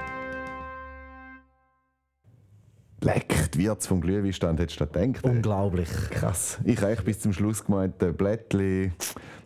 Leck, 3.03 3.53
die 3.53 3.59
Wirts 3.59 3.87
vom 3.87 4.01
Glühweinstand 4.01 4.59
hättest 4.61 4.81
du 4.81 4.87
da 4.87 5.05
gedacht. 5.05 5.27
ey. 5.27 5.31
Unglaublich. 5.31 5.91
Krass. 6.09 6.59
Ich 6.65 6.81
habe 6.81 6.93
echt 6.93 7.05
bis 7.05 7.21
zum 7.21 7.35
Schluss 7.35 7.62
gemeint, 7.62 8.01
der 8.01 8.12
Blättli. 8.12 8.93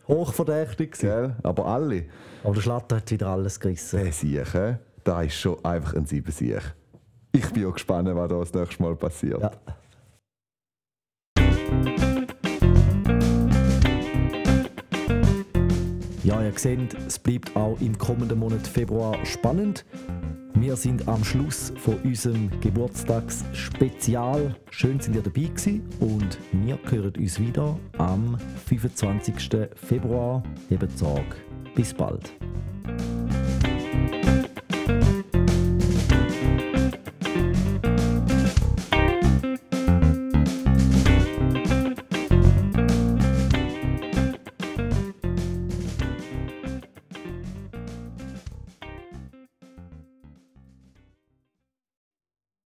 Hochverdächtig. 0.06 0.92
Gell? 0.92 1.34
Aber 1.42 1.66
alle. 1.66 2.04
Aber 2.44 2.54
der 2.54 2.60
Schlatter 2.60 2.98
hat 2.98 3.10
wieder 3.10 3.30
alles 3.30 3.58
gerissen. 3.58 4.00
Der 4.00 4.12
Sieg, 4.12 4.54
hä? 4.54 4.76
da 5.02 5.22
ist 5.22 5.34
schon 5.34 5.64
einfach 5.64 5.94
ein 5.94 6.06
Sieben-Sieg. 6.06 6.62
Ich 7.32 7.50
bin 7.50 7.66
auch 7.66 7.72
gespannt, 7.72 8.08
was 8.14 8.28
da 8.28 8.38
das 8.38 8.54
nächste 8.54 8.80
Mal 8.80 8.94
passiert. 8.94 9.40
Ja. 9.42 9.50
Ja, 16.22 16.42
ihr 16.42 16.52
seht, 16.54 16.94
es 17.06 17.18
bleibt 17.18 17.56
auch 17.56 17.80
im 17.80 17.96
kommenden 17.96 18.38
Monat 18.38 18.66
Februar 18.66 19.16
spannend. 19.24 19.86
Wir 20.52 20.76
sind 20.76 21.08
am 21.08 21.24
Schluss 21.24 21.72
von 21.76 21.94
unserem 22.00 22.50
Geburtstagsspezial. 22.60 24.54
Schön, 24.70 25.00
sind 25.00 25.16
ihr 25.16 25.22
dabei 25.22 25.44
gewesen 25.44 25.82
und 25.98 26.36
wir 26.52 26.78
hören 26.90 27.14
uns 27.16 27.40
wieder 27.40 27.78
am 27.96 28.36
25. 28.66 29.34
Februar, 29.76 30.42
eben 30.68 30.94
Tag. 30.96 31.24
Bis 31.74 31.94
bald. 31.94 32.30